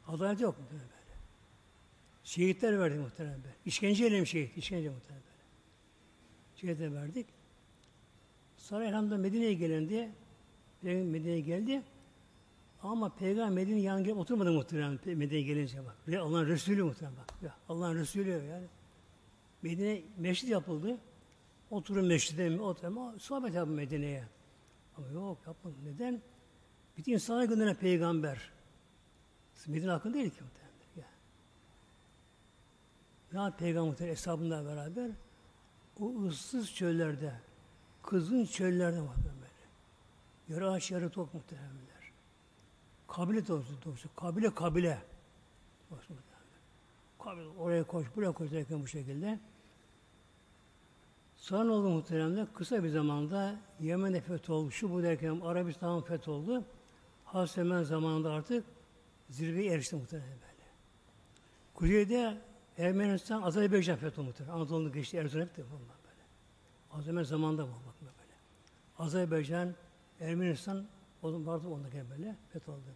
[0.07, 0.83] Adalet yok mu böyle?
[2.23, 3.55] Şehitler verdik muhtemelen böyle.
[3.65, 4.57] İşkence eylem şehit.
[4.57, 5.43] İşkence muhtemelen böyle.
[6.55, 7.27] Şehitler verdik.
[8.57, 10.09] Sonra elhamdülillah Medine'ye gelendi.
[10.81, 11.81] Medine'ye geldi.
[12.83, 16.19] Ama Peygamber Medine'nin yanına gelip oturmadı muhtemelen Medine'ye gelince bak.
[16.19, 17.53] Allah'ın Resulü muhtemelen bak.
[17.69, 18.67] Allah'ın Resulü yani.
[19.61, 20.97] Medine meşrit yapıldı.
[21.73, 22.61] Oturun meşride mi?
[22.61, 24.23] Oturun ama sohbet yapın Medine'ye.
[24.97, 25.75] Ama yok yapmadı.
[25.83, 26.21] Neden?
[26.97, 28.51] Bütün insana gönderen peygamber.
[29.67, 30.73] Medine hakkında değil ki muhtemelen.
[30.95, 31.13] Ya.
[33.33, 35.11] Ne yaptı peygamber hesabında beraber?
[35.99, 37.33] O ıssız çöllerde,
[38.03, 39.53] kızın çöllerde var böyle.
[40.49, 42.11] Yarı aç yarı tok muhtemelenler.
[43.07, 44.15] Kabile doğrusu doğrusu.
[44.15, 45.01] Kabile kabile.
[47.19, 49.39] Kabile oraya koş, buraya koş derken bu şekilde.
[51.43, 54.71] Sonra oldu muhteremde kısa bir zamanda Yemen'de fetholdu.
[54.71, 56.63] Şu bu derken Arabistan fetholdu.
[57.25, 58.65] Hasemen zamanında artık
[59.29, 60.69] zirveye erişti muhtemelen böyle.
[61.73, 62.37] Kuzeyde
[62.77, 64.55] Ermenistan, Azerbaycan fetholdu muhtemelen.
[64.55, 66.21] Anadolu'nu geçti, Erzurum hep de bunlar böyle.
[66.91, 68.33] Azerbaycan zamanında bu bakma böyle.
[68.97, 69.73] Azerbaycan,
[70.19, 70.85] Ermenistan,
[71.23, 72.95] vardı onda gene böyle fetholdu.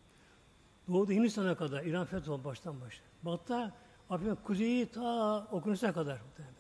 [0.88, 3.04] Doğuda Hindistan'a kadar İran fetholdu baştan başa.
[3.24, 3.74] Batı'da
[4.10, 6.57] Afrika, kuzeyi ta Okyanus'a kadar muhtemelen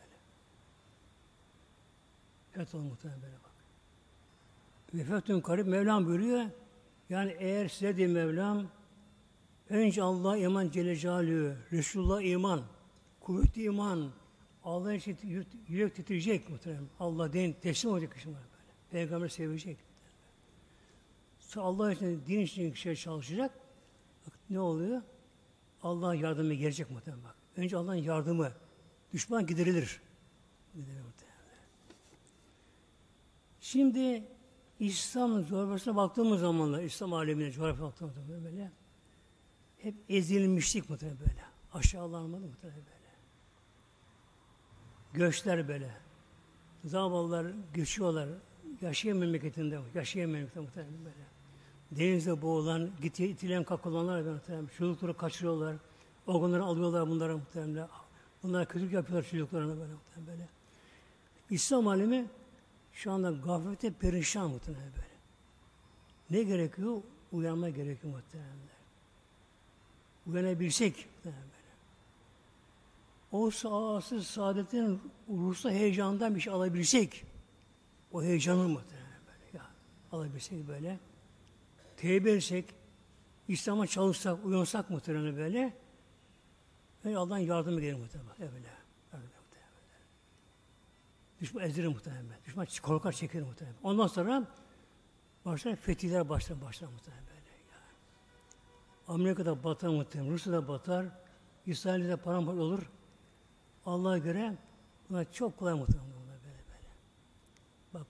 [2.58, 2.66] böyle.
[2.66, 3.52] Fetholdu muhtemelen böyle bak.
[4.94, 6.46] Ve fethün karib Mevlam buyuruyor.
[7.10, 8.68] Yani eğer size diye Mevlam
[9.70, 12.62] önce Allah iman Celle Celaluhu, Resulullah iman,
[13.20, 14.12] kuvvetli iman,
[14.64, 15.18] Allah için
[15.68, 16.84] yürek, titreyecek muhtemelen.
[17.00, 18.40] Allah deyin teslim olacak kişi böyle.
[18.92, 19.78] Peygamber sevecek.
[21.56, 23.52] Allah için, din için kişiye çalışacak.
[24.28, 25.02] Bak, ne oluyor?
[25.84, 27.36] Allah'ın yardımı gelecek muhtemelen bak.
[27.58, 28.52] Önce Allah'ın yardımı.
[29.14, 30.02] Düşman giderilir.
[30.76, 31.17] Giderilir.
[33.68, 34.24] Şimdi
[34.80, 38.72] İslam coğrafyasına baktığımız zamanlar, İslam alemine coğrafyasına baktığımız zaman böyle
[39.78, 41.44] hep ezilmişlik muhtemelen böyle.
[41.74, 43.16] Aşağılanmadı muhtemelen böyle.
[45.14, 45.92] Göçler böyle.
[46.86, 48.30] Zavallılar göçüyorlar.
[48.82, 51.26] Yaşayan memleketinde, yaşayan memleketinde muhtemelen böyle.
[51.92, 54.68] Denizde boğulan, gitiye itilen kakılanlar muhtemelen.
[54.78, 55.76] Çocukları kaçırıyorlar.
[56.28, 57.88] Organları alıyorlar bunlara muhtemelen.
[58.44, 60.50] Bunlara kötülük yapıyorlar çocuklarına böyle muhtemelen böyle.
[61.50, 62.28] İslam alemi
[62.98, 65.08] şu anda gaflete perişan muhtemelen böyle.
[66.30, 67.02] Ne gerekiyor?
[67.32, 68.58] Uyanma gerekiyor muhtemelen.
[70.28, 71.74] Uyanabilsek muhtemelen böyle.
[73.32, 77.26] O sağsız saadetin ruhsal heyecandan bir şey alabilsek,
[78.12, 79.58] o heyecanı muhtemelen böyle.
[79.58, 79.66] Ya,
[80.12, 81.00] alabilsek böyle.
[81.98, 82.66] Tevbe etsek,
[83.48, 85.74] İslam'a çalışsak, uyansak muhtemelen böyle.
[87.06, 88.54] Ve Allah'ın yardımı gelir muhtemelen.
[88.56, 88.77] Öyle.
[91.42, 92.26] Düşman ezilir muhtemelen.
[92.46, 93.78] Düşman korkar çekilir muhtemelen.
[93.84, 94.48] Ondan sonra
[95.46, 97.40] başlar fetihler başlar başlar muhtemelen böyle.
[97.72, 97.84] Yani.
[99.08, 101.06] Amerika'da batar muhtemelen, Rusya'da batar,
[101.66, 102.90] İsrail'de paramparça olur.
[103.86, 104.58] Allah'a göre
[105.10, 106.90] buna çok kolay muhtemelen bunlar böyle böyle.
[107.94, 108.08] Bak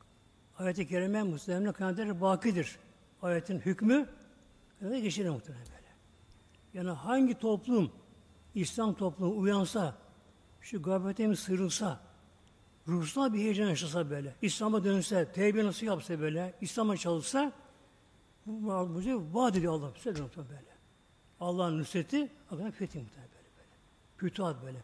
[0.58, 2.80] ayet-i kerime Müslümanın kanadır bakidir.
[3.22, 4.10] Ayetin hükmü
[4.82, 5.88] öyle geçirir muhtemelen böyle.
[6.74, 7.92] Yani hangi toplum
[8.56, 9.96] İslam toplumu uyansa,
[10.62, 12.07] şu gaflete mi sıyrılsa,
[12.88, 17.52] ruhsal bir heyecan yaşasa böyle, İslam'a dönse, tevbe nasıl yapsa böyle, İslam'a çalışsa,
[18.46, 18.52] bu
[18.88, 19.94] mucize vaat ediyor Allah.
[20.36, 20.78] Böyle.
[21.40, 23.70] Allah'ın nusreti, Allah'ın fethi muhtemelen böyle böyle.
[24.18, 24.78] Fütuhat böyle.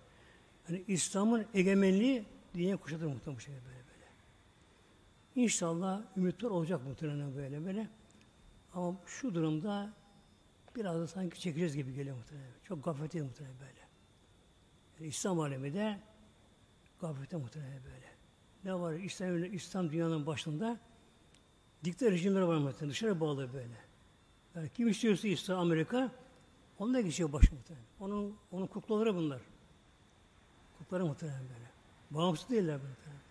[0.70, 4.08] Yani İslam'ın egemenliği dünya kuşatır muhtemelen bu şekilde böyle böyle.
[5.36, 7.88] İnşallah ümitler olacak muhtemelen böyle böyle.
[8.74, 9.94] Ama şu durumda
[10.76, 12.52] biraz da sanki çekeceğiz gibi geliyor muhtemelen.
[12.64, 13.80] Çok gaflete muhtemelen böyle.
[15.00, 16.00] Yani İslam alemi de
[17.04, 18.08] gaflete muhtemelen böyle.
[18.64, 18.94] Ne var?
[18.94, 20.80] İslam, İslam dünyanın başında
[21.84, 22.90] dikta rejimler var muhtemelen.
[22.90, 23.78] Dışarı bağlı böyle.
[24.56, 26.12] Yani kim istiyorsa İslam Amerika
[26.80, 27.86] onunla geçiyor baş muhtemelen.
[28.00, 29.42] Onun, onun kuklaları bunlar.
[30.78, 31.72] Kuklaları muhtemelen böyle.
[32.12, 33.22] Bağımsız değiller muhtemelen.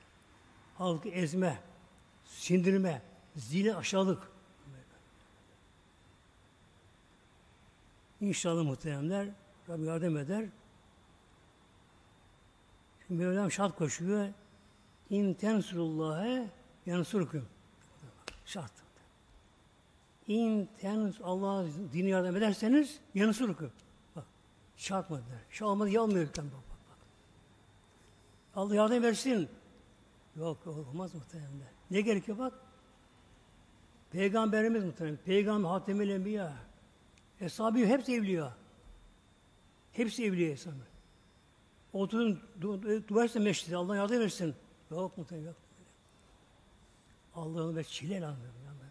[0.78, 1.60] Halkı ezme,
[2.24, 3.02] sindirme,
[3.36, 4.32] zile aşağılık.
[8.20, 9.28] İnşallah muhteremler
[9.68, 10.48] Rabbim yardım eder.
[13.12, 14.28] Mevlam şart koşuyor.
[15.10, 16.48] İn tensurullâhe
[16.86, 17.46] yansurkum.
[18.44, 18.72] Şart.
[20.28, 23.70] İn tens Allah dini yardım ederseniz yansurkum.
[24.16, 24.24] Bak
[24.76, 25.38] şart mı der.
[25.50, 26.26] Şu olmadı ya olmuyor.
[26.26, 26.98] Bak, bak, bak.
[28.54, 29.48] Allah yardım versin.
[30.36, 31.50] Yok olmaz muhtemelen.
[31.90, 32.52] Ne gerekiyor bak?
[34.12, 35.18] Peygamberimiz muhtemelen.
[35.24, 36.52] Peygamber Hatemül Enbiya.
[37.40, 38.56] Eshab-ı hepsi evliya.
[39.92, 40.72] Hepsi evliya eshab
[41.92, 44.54] Oturun, du, du, dua etsin meşride, Allah yardım etsin.
[44.90, 45.56] Yok muhtemelen yok.
[47.34, 48.42] Allah'ın ve çile lazım.
[48.66, 48.82] Yani.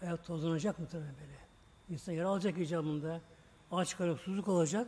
[0.00, 1.38] Hayat tozlanacak muhtemelen böyle.
[1.90, 3.20] İnsan yer alacak icabında.
[3.72, 4.86] Aç karıp susuzluk olacak.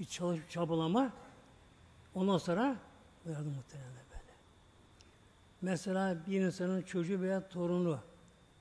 [0.00, 1.12] Bir çalış, çabalama.
[2.14, 2.76] Ondan sonra
[3.28, 4.34] yardım muhtemelen böyle.
[5.62, 7.98] Mesela bir insanın çocuğu veya torunu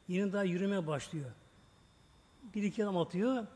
[0.07, 1.31] yeni daha yürümeye başlıyor.
[2.55, 3.47] Bir iki adım atıyor.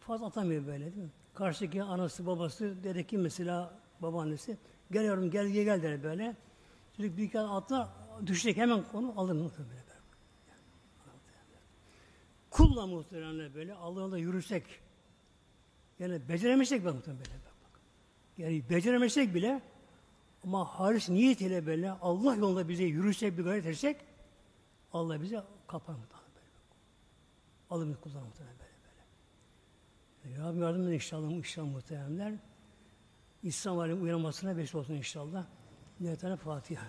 [0.00, 1.10] Fazla atamıyor böyle değil mi?
[1.36, 4.58] Karşıdaki anası, babası, dedeki mesela babaannesi.
[4.90, 6.36] Gel yavrum gel gel gel der böyle.
[6.96, 7.88] Çocuk bir adım atlar,
[8.26, 9.82] düşecek hemen onu alır muhtemelen böyle.
[12.50, 14.64] Kulla muhtemelen böyle Allah'ın da yürüsek.
[15.98, 17.44] Yani beceremesek ben muhtemelen böyle.
[17.44, 17.80] Bak.
[18.38, 19.62] Yani beceremesek bile
[20.44, 23.96] ama halis niyet ile böyle Allah yolunda bize yürüsek bir gayret etsek
[24.92, 26.26] Allah bize kapar muhtemelen
[27.70, 28.65] bizi kullanır muhtemelen.
[30.38, 32.32] Rabbim yardım edin inşallah, inşallah muhtemelenler.
[33.42, 35.46] İslam aleminin uyanmasına vesile olsun inşallah.
[36.00, 36.86] Niyetine Fatiha.